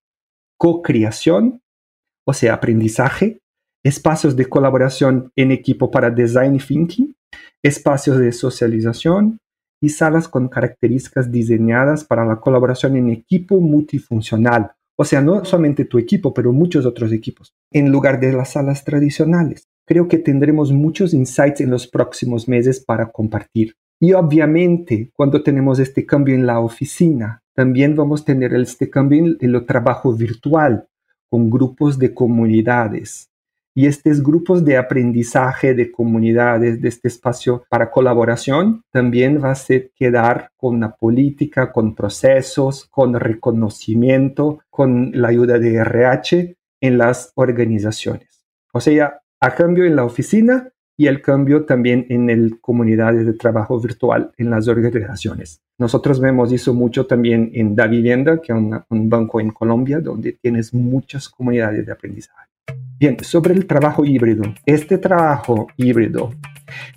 co-creación, 0.58 1.62
o 2.26 2.32
sea, 2.32 2.54
aprendizaje, 2.54 3.42
espacios 3.84 4.36
de 4.36 4.46
colaboración 4.46 5.32
en 5.36 5.52
equipo 5.52 5.89
para 5.89 6.10
design 6.10 6.58
thinking, 6.58 7.15
espacios 7.63 8.18
de 8.18 8.32
socialización 8.32 9.39
y 9.82 9.89
salas 9.89 10.28
con 10.28 10.50
características 10.50 11.32
diseñadas 11.32 12.04
para 12.04 12.26
la 12.26 12.38
colaboración 12.38 12.98
en 12.98 13.10
equipo 13.10 13.60
multifuncional. 13.60 14.72
O 14.98 15.06
sea, 15.06 15.22
no 15.22 15.46
solamente 15.46 15.86
tu 15.86 15.98
equipo, 15.98 16.34
pero 16.34 16.52
muchos 16.52 16.86
otros 16.86 17.13
equipos, 17.13 17.54
en 17.72 17.89
lugar 17.89 18.20
de 18.20 18.34
las 18.34 18.52
salas 18.52 18.84
tradicionales. 18.84 19.63
Creo 19.88 20.08
que 20.10 20.18
tendremos 20.18 20.74
muchos 20.74 21.13
insights 21.13 21.62
en 21.62 21.70
los 21.70 21.88
próximos 21.88 22.50
meses 22.50 22.84
para 22.84 23.10
compartir. 23.10 23.76
Y 24.02 24.13
obviamente, 24.13 25.12
cuando 25.13 25.42
tenemos 25.42 25.80
este 25.80 26.06
cambio 26.06 26.36
en 26.36 26.46
la 26.46 26.60
oficina, 26.60 27.42
también 27.56 27.96
vamos 27.96 28.22
a 28.22 28.26
tener 28.26 28.54
este 28.54 28.89
cambio 28.89 29.38
en 29.39 29.56
el 29.56 29.65
trabajo 29.65 30.13
virtual 30.13 30.88
con 31.30 31.50
grupos 31.50 31.98
de 31.98 32.13
comunidades. 32.13 33.29
Y 33.80 33.86
estos 33.86 34.22
grupos 34.22 34.65
de 34.65 34.76
aprendizaje 34.76 35.74
de 35.74 35.89
comunidades, 35.89 36.82
de 36.82 36.89
este 36.89 37.08
espacio 37.08 37.63
para 37.70 37.89
colaboración, 37.89 38.84
también 38.92 39.42
va 39.42 39.52
a 39.52 39.56
ser 39.56 39.92
quedar 39.96 40.52
con 40.58 40.76
una 40.76 40.92
política, 40.98 41.72
con 41.72 41.96
procesos, 41.96 42.89
con 42.92 43.18
reconocimiento, 43.18 44.60
con 44.70 45.12
la 45.13 45.30
ayuda 45.30 45.60
de 45.60 45.76
RH 45.76 46.58
en 46.82 46.98
las 46.98 47.32
organizaciones. 47.36 48.46
O 48.74 48.82
sea, 48.82 49.22
a 49.39 49.56
cambio 49.56 49.86
en 49.86 49.96
la 49.96 50.04
oficina 50.04 50.68
y 50.98 51.08
el 51.08 51.22
cambio 51.22 51.63
también 51.63 52.06
en 52.10 52.30
el 52.30 52.60
comunidades 52.60 53.26
de 53.26 53.32
trabajo 53.32 53.80
virtual 53.80 54.34
en 54.36 54.50
las 54.50 54.68
organizaciones. 54.68 55.62
Nosotros 55.78 56.20
vemos 56.20 56.52
eso 56.52 56.74
mucho 56.74 57.06
también 57.06 57.50
en 57.54 57.78
Da 57.78 57.88
Vivienda, 57.88 58.42
que 58.42 58.52
es 58.52 58.60
un 58.89 59.10
banco 59.10 59.39
en 59.39 59.52
Colombia, 59.52 60.02
donde 60.02 60.34
tienes 60.34 60.74
muchas 60.74 61.30
comunidades 61.30 61.86
de 61.86 61.94
aprendizaje. 61.94 62.49
Bien, 63.00 63.18
sobre 63.24 63.54
el 63.54 63.66
trabajo 63.66 64.04
híbrido. 64.04 64.44
Este 64.66 64.98
trabajo 64.98 65.68
híbrido 65.78 66.34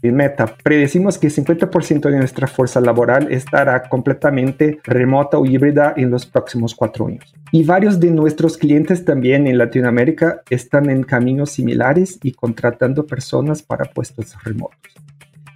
en 0.02 0.16
Meta, 0.16 0.56
predecimos 0.62 1.16
que 1.16 1.28
50% 1.28 2.10
de 2.10 2.18
nuestra 2.18 2.46
fuerza 2.48 2.80
laboral 2.80 3.32
estará 3.32 3.88
completamente 3.88 4.80
remota 4.84 5.38
o 5.38 5.46
híbrida 5.46 5.94
en 5.96 6.10
los 6.10 6.26
próximos 6.26 6.74
cuatro 6.74 7.06
años. 7.06 7.32
Y 7.52 7.64
varios 7.64 8.00
de 8.00 8.10
nuestros 8.10 8.58
clientes 8.58 9.04
también 9.04 9.46
en 9.46 9.58
Latinoamérica 9.58 10.42
están 10.50 10.90
en 10.90 11.04
caminos 11.04 11.50
similares 11.52 12.18
y 12.22 12.32
contratando 12.32 13.06
personas 13.06 13.62
para 13.62 13.84
puestos 13.84 14.34
remotos. 14.42 14.78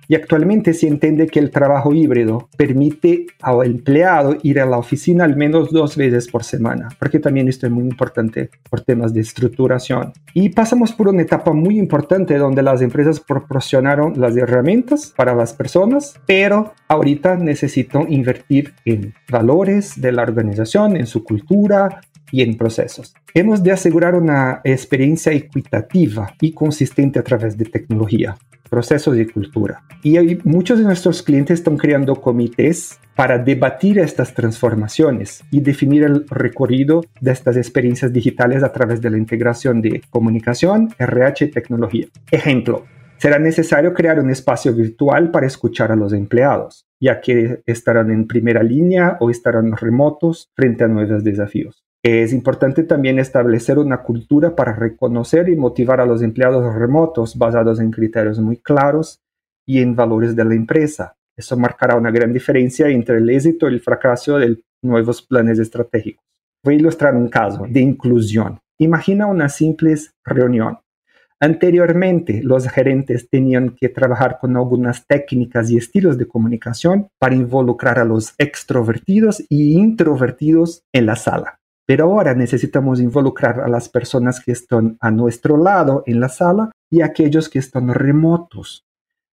Y 0.09 0.15
actualmente 0.15 0.73
se 0.75 0.89
entiende 0.89 1.27
que 1.27 1.39
el 1.39 1.51
trabajo 1.51 1.93
híbrido 1.93 2.49
permite 2.57 3.27
al 3.41 3.67
empleado 3.67 4.37
ir 4.43 4.61
a 4.61 4.67
la 4.67 4.79
oficina 4.79 5.25
al 5.25 5.37
menos 5.37 5.71
dos 5.71 5.97
veces 5.97 6.29
por 6.29 6.45
semana, 6.45 6.89
porque 6.99 7.19
también 7.19 7.49
esto 7.49 7.67
es 7.67 7.73
muy 7.73 7.85
importante 7.85 8.51
por 8.71 8.83
temas 8.83 9.13
de 9.13 9.21
estructuración. 9.21 10.13
Y 10.35 10.51
pasamos 10.51 10.93
por 10.93 11.09
una 11.09 11.23
etapa 11.23 11.53
muy 11.53 11.79
importante 11.79 12.39
donde 12.39 12.63
las 12.63 12.83
empresas 12.83 13.21
proporcionaron 13.21 14.21
las 14.21 14.37
herramientas 14.37 15.13
para 15.17 15.35
las 15.35 15.53
personas, 15.53 16.15
pero 16.27 16.75
ahorita 16.89 17.37
necesitan 17.37 18.13
invertir 18.13 18.75
en 18.85 19.15
valores 19.31 20.01
de 20.01 20.13
la 20.13 20.23
organización, 20.23 20.97
en 20.97 21.07
su 21.07 21.25
cultura, 21.25 22.01
y 22.33 22.43
en 22.43 22.57
procesos. 22.57 23.15
Hemos 23.35 23.63
de 23.63 23.73
asegurar 23.73 24.15
una 24.15 24.61
experiencia 24.65 25.33
equitativa 25.33 26.35
y 26.41 26.53
consistente 26.53 27.19
a 27.19 27.23
través 27.23 27.57
de 27.57 27.67
tecnología 27.67 28.37
procesos 28.69 29.17
de 29.17 29.31
cultura. 29.31 29.83
Y 30.03 30.17
hay, 30.17 30.39
muchos 30.45 30.79
de 30.79 30.85
nuestros 30.85 31.23
clientes 31.23 31.61
están 31.61 31.77
creando 31.77 32.17
comités 32.17 32.99
para 33.15 33.39
debatir 33.39 33.99
estas 33.99 34.35
transformaciones 34.35 35.43
y 35.51 35.61
definir 35.61 36.05
el 36.05 36.27
recorrido 36.29 37.03
de 37.21 37.33
estas 37.33 37.57
experiencias 37.57 38.13
digitales 38.13 38.63
a 38.63 38.73
través 38.73 39.01
de 39.01 39.11
la 39.11 39.19
integración 39.19 39.81
de 39.81 40.03
comunicación, 40.11 40.95
RH 40.99 41.47
y 41.47 41.51
tecnología. 41.51 42.07
Ejemplo, 42.31 42.85
será 43.17 43.39
necesario 43.39 43.95
crear 43.95 44.21
un 44.21 44.31
espacio 44.31 44.75
virtual 44.75 45.31
para 45.31 45.47
escuchar 45.47 45.93
a 45.93 45.97
los 45.97 46.13
empleados, 46.13 46.87
ya 47.01 47.21
que 47.21 47.63
estarán 47.67 48.11
en 48.11 48.27
primera 48.27 48.63
línea 48.63 49.17
o 49.21 49.31
estarán 49.31 49.73
remotos 49.77 50.51
frente 50.55 50.85
a 50.85 50.89
nuevos 50.89 51.25
desafíos. 51.25 51.86
Es 52.09 52.33
importante 52.33 52.85
también 52.85 53.19
establecer 53.19 53.81
una 53.81 54.05
cultura 54.05 54.55
para 54.55 54.73
reconocer 54.73 55.49
y 55.49 55.57
motivar 55.57 56.01
a 56.01 56.07
los 56.07 56.23
empleados 56.23 56.73
remotos 56.73 57.37
basados 57.37 57.81
en 57.81 57.91
criterios 57.91 58.39
muy 58.39 58.59
claros 58.59 59.25
y 59.67 59.81
en 59.81 59.97
valores 59.97 60.37
de 60.37 60.45
la 60.45 60.55
empresa. 60.55 61.17
Eso 61.37 61.57
marcará 61.57 61.97
una 61.97 62.13
gran 62.13 62.33
diferencia 62.33 62.87
entre 62.87 63.17
el 63.17 63.29
éxito 63.29 63.69
y 63.69 63.75
el 63.75 63.81
fracaso 63.81 64.39
de 64.39 64.63
nuevos 64.83 65.21
planes 65.21 65.59
estratégicos. 65.59 66.25
Voy 66.63 66.75
a 66.75 66.79
ilustrar 66.79 67.17
un 67.17 67.29
caso 67.29 67.67
de 67.69 67.81
inclusión. 67.81 68.61
Imagina 68.79 69.27
una 69.27 69.49
simple 69.49 69.97
reunión. 70.25 70.79
Anteriormente, 71.41 72.41
los 72.41 72.69
gerentes 72.69 73.29
tenían 73.29 73.75
que 73.75 73.89
trabajar 73.89 74.39
con 74.41 74.57
algunas 74.57 75.09
técnicas 75.09 75.73
y 75.73 75.77
estilos 75.77 76.17
de 76.19 76.29
comunicación 76.29 77.09
para 77.19 77.35
involucrar 77.35 77.99
a 77.99 78.05
los 78.05 78.33
extrovertidos 78.39 79.43
y 79.49 79.77
introvertidos 79.77 80.85
en 80.93 81.07
la 81.07 81.17
sala. 81.17 81.59
Pero 81.87 82.05
ahora 82.05 82.35
necesitamos 82.35 83.01
involucrar 83.01 83.61
a 83.61 83.69
las 83.69 83.89
personas 83.89 84.41
que 84.41 84.53
están 84.53 84.97
a 85.01 85.11
nuestro 85.11 85.57
lado 85.57 86.03
en 86.07 86.21
la 86.21 86.29
sala 86.29 86.73
y 86.91 87.01
a 87.01 87.07
aquellos 87.07 87.49
que 87.49 87.61
están 87.61 87.95
remotos. 87.95 88.85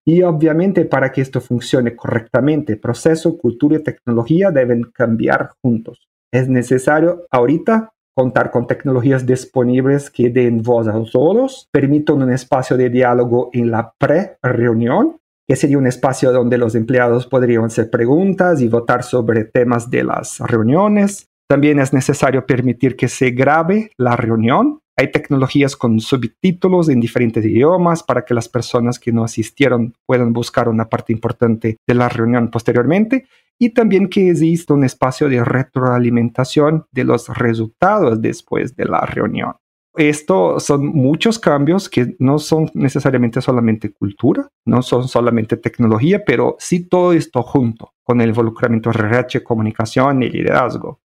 Y 0.06 0.22
obviamente 0.22 0.86
para 0.86 1.12
que 1.12 1.22
esto 1.22 1.42
funcione 1.42 1.96
correctamente, 1.96 2.78
proceso, 2.78 3.38
cultura 3.38 3.78
y 3.78 3.84
tecnología 3.84 4.52
deben 4.52 4.84
cambiar 4.94 5.52
juntos. 5.62 6.08
Es 6.32 6.48
necesario 6.50 7.26
ahorita 7.32 7.94
contar 8.16 8.52
con 8.52 8.68
tecnologías 8.68 9.26
disponibles 9.26 10.10
que 10.10 10.30
den 10.30 10.62
voz 10.62 10.88
a 10.88 11.04
todos, 11.12 11.68
permitan 11.72 12.22
un 12.22 12.32
espacio 12.32 12.78
de 12.78 12.90
diálogo 12.90 13.50
en 13.54 13.72
la 13.72 13.94
pre-reunión, 13.98 15.18
que 15.48 15.56
sería 15.56 15.78
un 15.78 15.88
espacio 15.88 16.32
donde 16.32 16.58
los 16.58 16.76
empleados 16.76 17.26
podrían 17.26 17.66
hacer 17.66 17.90
preguntas 17.90 18.62
y 18.62 18.68
votar 18.68 19.04
sobre 19.04 19.46
temas 19.46 19.90
de 19.90 20.04
las 20.04 20.40
reuniones, 20.40 21.28
también 21.48 21.80
es 21.80 21.94
necesario 21.94 22.46
permitir 22.46 22.96
que 22.96 23.08
se 23.08 23.32
grabe 23.32 23.92
la 23.98 24.16
reunión. 24.16 24.80
Hay 24.96 25.12
tecnologías 25.12 25.76
con 25.76 26.00
subtítulos 26.00 26.90
en 26.90 27.00
diferentes 27.00 27.44
idiomas 27.44 28.04
para 28.04 28.26
que 28.26 28.34
las 28.34 28.48
personas 28.48 29.00
que 29.00 29.12
no 29.12 29.24
asistieron 29.24 29.94
puedan 30.06 30.34
buscar 30.34 30.70
una 30.70 30.88
parte 30.88 31.14
importante 31.14 31.78
de 31.88 31.94
la 31.96 32.10
reunión 32.10 32.52
posteriormente 32.52 33.26
y 33.60 33.70
también 33.70 34.10
que 34.10 34.30
exista 34.30 34.74
un 34.74 34.84
espacio 34.84 35.30
de 35.30 35.44
retroalimentación 35.44 36.86
de 36.92 37.04
los 37.04 37.28
resultados 37.30 38.22
después 38.22 38.76
de 38.76 38.86
la 38.86 39.02
reunión. 39.02 39.54
Esto 39.96 40.60
son 40.60 40.88
muchos 40.88 41.38
cambios 41.38 41.88
que 41.88 42.16
no 42.18 42.40
son 42.40 42.72
necesariamente 42.74 43.42
solamente 43.42 43.94
cultura, 43.94 44.50
no 44.66 44.82
son 44.82 45.08
solamente 45.08 45.56
tecnología, 45.56 46.24
pero 46.26 46.56
sí 46.58 46.88
todo 46.88 47.14
esto 47.14 47.44
junto 47.44 47.94
con 48.04 48.20
el 48.20 48.30
involucramiento 48.30 48.90
RH, 48.90 49.44
comunicación 49.44 50.24
y 50.24 50.30
liderazgo. 50.30 51.03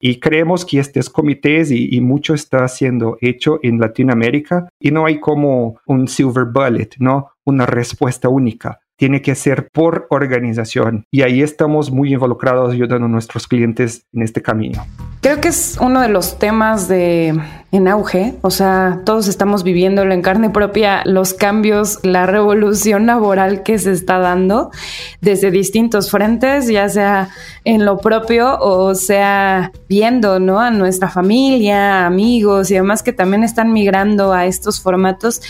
Y 0.00 0.18
creemos 0.18 0.64
que 0.64 0.80
estos 0.80 1.10
comités 1.10 1.70
y, 1.70 2.00
mucho 2.00 2.32
está 2.32 2.66
siendo 2.68 3.18
hecho 3.20 3.60
en 3.62 3.78
Latinoamérica 3.78 4.66
y 4.80 4.90
no 4.90 5.04
hay 5.04 5.20
como 5.20 5.78
un 5.86 6.08
silver 6.08 6.46
bullet, 6.46 6.88
¿no? 6.98 7.32
Una 7.44 7.66
respuesta 7.66 8.30
única. 8.30 8.80
Tiene 8.96 9.20
que 9.20 9.34
ser 9.34 9.68
por 9.70 10.06
organización 10.10 11.04
y 11.10 11.22
ahí 11.22 11.42
estamos 11.42 11.90
muy 11.90 12.14
involucrados 12.14 12.72
ayudando 12.72 13.06
a 13.06 13.08
nuestros 13.10 13.46
clientes 13.46 14.06
en 14.12 14.22
este 14.22 14.40
camino. 14.40 14.86
Creo 15.20 15.40
que 15.40 15.48
es 15.48 15.78
uno 15.80 16.00
de 16.00 16.08
los 16.08 16.38
temas 16.38 16.88
de 16.88 17.38
en 17.72 17.86
auge, 17.86 18.34
o 18.42 18.50
sea, 18.50 19.00
todos 19.04 19.28
estamos 19.28 19.62
viviéndolo 19.62 20.12
en 20.12 20.22
carne 20.22 20.50
propia, 20.50 21.02
los 21.04 21.34
cambios, 21.34 22.00
la 22.02 22.26
revolución 22.26 23.06
laboral 23.06 23.62
que 23.62 23.78
se 23.78 23.92
está 23.92 24.18
dando 24.18 24.72
desde 25.20 25.52
distintos 25.52 26.10
frentes, 26.10 26.66
ya 26.66 26.88
sea 26.88 27.28
en 27.64 27.84
lo 27.84 27.98
propio 27.98 28.58
o 28.58 28.94
sea 28.96 29.70
viendo, 29.88 30.40
¿no? 30.40 30.58
A 30.58 30.70
nuestra 30.72 31.08
familia, 31.08 32.06
amigos 32.06 32.70
y 32.72 32.74
demás 32.74 33.04
que 33.04 33.12
también 33.12 33.44
están 33.44 33.72
migrando 33.72 34.32
a 34.32 34.46
estos 34.46 34.80
formatos 34.80 35.40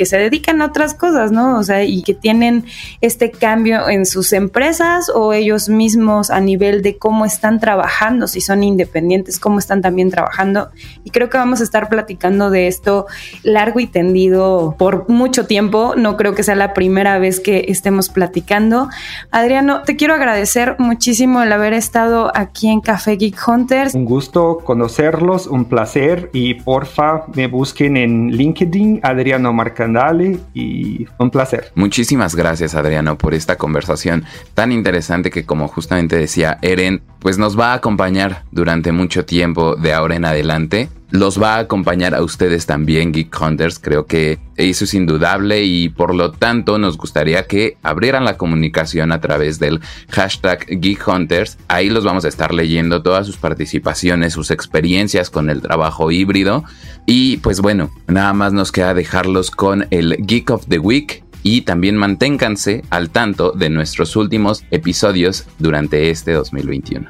que 0.00 0.06
se 0.06 0.16
dedican 0.16 0.62
a 0.62 0.66
otras 0.66 0.94
cosas, 0.94 1.30
¿no? 1.30 1.58
O 1.58 1.62
sea, 1.62 1.84
y 1.84 2.02
que 2.02 2.14
tienen 2.14 2.64
este 3.02 3.30
cambio 3.30 3.86
en 3.88 4.06
sus 4.06 4.32
empresas 4.32 5.10
o 5.14 5.34
ellos 5.34 5.68
mismos 5.68 6.30
a 6.30 6.40
nivel 6.40 6.80
de 6.80 6.96
cómo 6.96 7.26
están 7.26 7.60
trabajando, 7.60 8.26
si 8.26 8.40
son 8.40 8.62
independientes, 8.62 9.38
cómo 9.38 9.58
están 9.58 9.82
también 9.82 10.10
trabajando. 10.10 10.70
Y 11.04 11.10
creo 11.10 11.28
que 11.28 11.36
vamos 11.36 11.60
a 11.60 11.64
estar 11.70 11.88
platicando 11.88 12.50
de 12.50 12.66
esto 12.66 13.06
largo 13.44 13.78
y 13.78 13.86
tendido 13.86 14.74
por 14.76 15.08
mucho 15.08 15.46
tiempo. 15.46 15.94
No 15.96 16.16
creo 16.16 16.34
que 16.34 16.42
sea 16.42 16.56
la 16.56 16.74
primera 16.74 17.18
vez 17.20 17.38
que 17.38 17.66
estemos 17.68 18.08
platicando. 18.08 18.88
Adriano, 19.30 19.82
te 19.82 19.94
quiero 19.94 20.14
agradecer 20.14 20.74
muchísimo 20.80 21.42
el 21.42 21.52
haber 21.52 21.72
estado 21.72 22.32
aquí 22.34 22.68
en 22.68 22.80
Café 22.80 23.16
Geek 23.16 23.36
Hunters. 23.46 23.94
Un 23.94 24.04
gusto 24.04 24.58
conocerlos, 24.64 25.46
un 25.46 25.66
placer 25.66 26.28
y 26.32 26.54
porfa 26.54 27.22
me 27.34 27.46
busquen 27.46 27.96
en 27.96 28.30
LinkedIn 28.32 29.00
Adriano 29.04 29.52
Marcandale 29.52 30.40
y 30.52 31.06
un 31.18 31.30
placer. 31.30 31.70
Muchísimas 31.76 32.34
gracias 32.34 32.74
Adriano 32.74 33.16
por 33.16 33.32
esta 33.32 33.56
conversación 33.56 34.24
tan 34.54 34.72
interesante 34.72 35.30
que 35.30 35.46
como 35.46 35.68
justamente 35.68 36.16
decía 36.16 36.58
Eren, 36.62 37.02
pues 37.20 37.38
nos 37.38 37.58
va 37.58 37.72
a 37.72 37.74
acompañar 37.74 38.42
durante 38.50 38.90
mucho 38.90 39.24
tiempo 39.24 39.76
de 39.76 39.92
ahora 39.92 40.16
en 40.16 40.24
adelante 40.24 40.88
los 41.10 41.40
va 41.40 41.56
a 41.56 41.60
acompañar 41.60 42.14
a 42.14 42.22
ustedes 42.22 42.66
también, 42.66 43.12
Geek 43.12 43.34
Hunters. 43.40 43.78
Creo 43.78 44.06
que 44.06 44.38
eso 44.56 44.84
es 44.84 44.94
indudable 44.94 45.64
y 45.64 45.88
por 45.88 46.14
lo 46.14 46.32
tanto 46.32 46.78
nos 46.78 46.96
gustaría 46.96 47.46
que 47.46 47.76
abrieran 47.82 48.24
la 48.24 48.36
comunicación 48.36 49.12
a 49.12 49.20
través 49.20 49.58
del 49.58 49.80
hashtag 50.10 50.66
Geek 50.66 51.06
Hunters. 51.06 51.58
Ahí 51.68 51.90
los 51.90 52.04
vamos 52.04 52.24
a 52.24 52.28
estar 52.28 52.54
leyendo 52.54 53.02
todas 53.02 53.26
sus 53.26 53.36
participaciones, 53.36 54.32
sus 54.32 54.50
experiencias 54.50 55.30
con 55.30 55.50
el 55.50 55.60
trabajo 55.62 56.10
híbrido. 56.10 56.64
Y 57.06 57.38
pues 57.38 57.60
bueno, 57.60 57.90
nada 58.06 58.32
más 58.32 58.52
nos 58.52 58.72
queda 58.72 58.94
dejarlos 58.94 59.50
con 59.50 59.86
el 59.90 60.16
Geek 60.18 60.50
of 60.50 60.66
the 60.68 60.78
Week 60.78 61.24
y 61.42 61.62
también 61.62 61.96
manténganse 61.96 62.84
al 62.90 63.10
tanto 63.10 63.52
de 63.52 63.70
nuestros 63.70 64.14
últimos 64.16 64.64
episodios 64.70 65.46
durante 65.58 66.10
este 66.10 66.32
2021. 66.32 67.08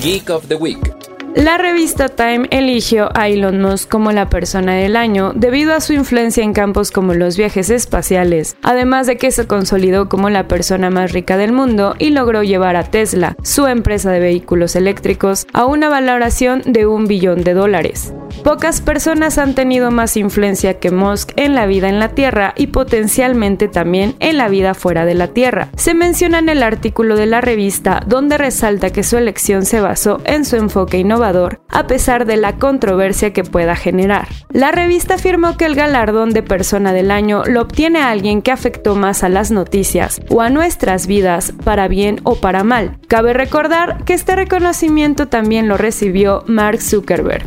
Geek 0.00 0.30
of 0.30 0.46
the 0.46 0.54
Week. 0.54 1.11
La 1.34 1.56
revista 1.56 2.10
Time 2.10 2.46
eligió 2.50 3.08
a 3.14 3.28
Elon 3.28 3.62
Musk 3.62 3.88
como 3.88 4.12
la 4.12 4.28
persona 4.28 4.74
del 4.74 4.96
año 4.96 5.32
debido 5.34 5.72
a 5.72 5.80
su 5.80 5.94
influencia 5.94 6.44
en 6.44 6.52
campos 6.52 6.90
como 6.90 7.14
los 7.14 7.38
viajes 7.38 7.70
espaciales, 7.70 8.54
además 8.62 9.06
de 9.06 9.16
que 9.16 9.30
se 9.30 9.46
consolidó 9.46 10.10
como 10.10 10.28
la 10.28 10.46
persona 10.46 10.90
más 10.90 11.12
rica 11.12 11.38
del 11.38 11.52
mundo 11.52 11.94
y 11.98 12.10
logró 12.10 12.42
llevar 12.42 12.76
a 12.76 12.84
Tesla, 12.84 13.34
su 13.42 13.66
empresa 13.66 14.10
de 14.10 14.20
vehículos 14.20 14.76
eléctricos, 14.76 15.46
a 15.54 15.64
una 15.64 15.88
valoración 15.88 16.60
de 16.66 16.86
un 16.86 17.06
billón 17.06 17.44
de 17.44 17.54
dólares. 17.54 18.12
Pocas 18.44 18.80
personas 18.80 19.38
han 19.38 19.54
tenido 19.54 19.90
más 19.90 20.16
influencia 20.16 20.80
que 20.80 20.90
Musk 20.90 21.32
en 21.36 21.54
la 21.54 21.66
vida 21.66 21.88
en 21.88 22.00
la 22.00 22.08
Tierra 22.08 22.54
y 22.56 22.68
potencialmente 22.68 23.68
también 23.68 24.16
en 24.20 24.36
la 24.36 24.48
vida 24.48 24.74
fuera 24.74 25.04
de 25.04 25.14
la 25.14 25.28
Tierra. 25.28 25.68
Se 25.76 25.94
menciona 25.94 26.40
en 26.40 26.48
el 26.48 26.62
artículo 26.62 27.16
de 27.16 27.26
la 27.26 27.40
revista 27.40 28.00
donde 28.06 28.38
resalta 28.38 28.90
que 28.90 29.04
su 29.04 29.16
elección 29.16 29.64
se 29.64 29.80
basó 29.80 30.20
en 30.24 30.44
su 30.44 30.56
enfoque 30.56 30.98
innovador, 30.98 31.21
a 31.68 31.86
pesar 31.86 32.26
de 32.26 32.36
la 32.36 32.56
controversia 32.56 33.32
que 33.32 33.44
pueda 33.44 33.76
generar. 33.76 34.28
La 34.50 34.72
revista 34.72 35.14
afirmó 35.14 35.56
que 35.56 35.64
el 35.64 35.74
galardón 35.74 36.30
de 36.30 36.42
persona 36.42 36.92
del 36.92 37.10
año 37.10 37.44
lo 37.46 37.62
obtiene 37.62 38.00
alguien 38.00 38.42
que 38.42 38.50
afectó 38.50 38.94
más 38.94 39.22
a 39.22 39.28
las 39.28 39.50
noticias 39.50 40.20
o 40.28 40.40
a 40.40 40.50
nuestras 40.50 41.06
vidas, 41.06 41.52
para 41.64 41.88
bien 41.88 42.20
o 42.24 42.36
para 42.36 42.64
mal. 42.64 42.98
Cabe 43.08 43.32
recordar 43.32 44.04
que 44.04 44.14
este 44.14 44.36
reconocimiento 44.36 45.28
también 45.28 45.68
lo 45.68 45.76
recibió 45.76 46.44
Mark 46.46 46.80
Zuckerberg. 46.80 47.44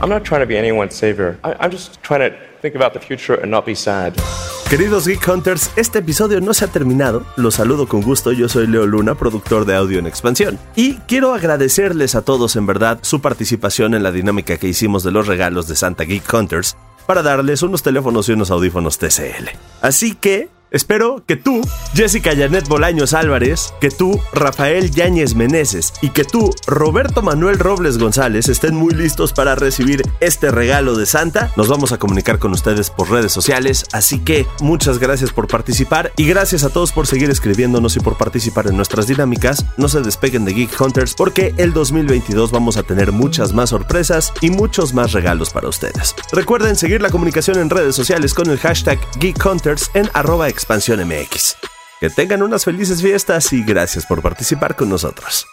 Queridos 4.69 5.07
Geek 5.07 5.27
Hunters, 5.27 5.71
este 5.75 5.99
episodio 5.99 6.41
no 6.41 6.53
se 6.55 6.65
ha 6.65 6.67
terminado. 6.67 7.23
Los 7.35 7.55
saludo 7.55 7.87
con 7.87 8.01
gusto. 8.01 8.31
Yo 8.31 8.49
soy 8.49 8.65
Leo 8.65 8.87
Luna, 8.87 9.13
productor 9.13 9.65
de 9.65 9.75
audio 9.75 9.99
en 9.99 10.07
expansión. 10.07 10.57
Y 10.75 10.95
quiero 11.07 11.33
agradecerles 11.33 12.15
a 12.15 12.23
todos 12.23 12.55
en 12.55 12.65
verdad 12.65 12.97
su 13.03 13.21
participación 13.21 13.93
en 13.93 14.01
la 14.01 14.11
dinámica 14.11 14.57
que 14.57 14.67
hicimos 14.67 15.03
de 15.03 15.11
los 15.11 15.27
regalos 15.27 15.67
de 15.67 15.75
Santa 15.75 16.03
Geek 16.03 16.33
Hunters 16.33 16.75
para 17.05 17.21
darles 17.21 17.61
unos 17.61 17.83
teléfonos 17.83 18.27
y 18.27 18.31
unos 18.31 18.49
audífonos 18.49 18.97
TCL. 18.97 19.49
Así 19.81 20.15
que 20.15 20.49
Espero 20.71 21.23
que 21.25 21.35
tú, 21.35 21.61
Jessica 21.93 22.35
Janet 22.35 22.67
Bolaños 22.67 23.13
Álvarez, 23.13 23.73
que 23.79 23.91
tú, 23.91 24.19
Rafael 24.33 24.91
Yáñez 24.91 25.35
Meneses 25.35 25.93
y 26.01 26.09
que 26.09 26.23
tú, 26.23 26.49
Roberto 26.65 27.21
Manuel 27.21 27.59
Robles 27.59 27.97
González, 27.97 28.49
estén 28.49 28.75
muy 28.75 28.93
listos 28.93 29.31
para 29.31 29.55
recibir 29.55 30.01
este 30.19 30.49
regalo 30.49 30.95
de 30.95 31.05
Santa. 31.05 31.51
Nos 31.55 31.67
vamos 31.67 31.91
a 31.91 31.97
comunicar 31.97 32.39
con 32.39 32.51
ustedes 32.51 32.89
por 32.89 33.11
redes 33.11 33.31
sociales, 33.31 33.85
así 33.93 34.19
que 34.19 34.47
muchas 34.59 34.97
gracias 34.97 35.31
por 35.31 35.47
participar 35.47 36.11
y 36.17 36.25
gracias 36.25 36.63
a 36.63 36.69
todos 36.69 36.91
por 36.91 37.05
seguir 37.05 37.29
escribiéndonos 37.29 37.95
y 37.95 37.99
por 37.99 38.17
participar 38.17 38.67
en 38.67 38.75
nuestras 38.75 39.07
dinámicas. 39.07 39.65
No 39.77 39.87
se 39.87 40.01
despeguen 40.01 40.45
de 40.45 40.53
Geek 40.53 40.81
Hunters 40.81 41.13
porque 41.15 41.53
el 41.57 41.73
2022 41.73 42.51
vamos 42.51 42.77
a 42.77 42.83
tener 42.83 43.11
muchas 43.11 43.53
más 43.53 43.69
sorpresas 43.69 44.33
y 44.41 44.49
muchos 44.49 44.93
más 44.93 45.11
regalos 45.11 45.51
para 45.51 45.69
ustedes. 45.69 46.15
Recuerden 46.31 46.75
seguir 46.75 47.01
la 47.01 47.11
comunicación 47.11 47.59
en 47.59 47.69
redes 47.69 47.95
sociales 47.95 48.33
con 48.33 48.49
el 48.49 48.57
hashtag 48.57 48.99
Geek 49.19 49.45
Hunters 49.45 49.91
en 49.93 50.09
arroba 50.13 50.47
Expansión 50.55 51.05
MX. 51.05 51.57
Que 51.99 52.09
tengan 52.09 52.41
unas 52.41 52.63
felices 52.63 53.01
fiestas 53.01 53.51
y 53.51 53.61
gracias 53.63 54.05
por 54.05 54.21
participar 54.21 54.75
con 54.75 54.89
nosotros. 54.89 55.45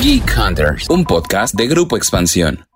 Geek 0.00 0.32
Hunters, 0.36 0.88
un 0.88 1.04
podcast 1.04 1.54
de 1.54 1.68
Grupo 1.68 1.96
Expansión. 1.96 2.69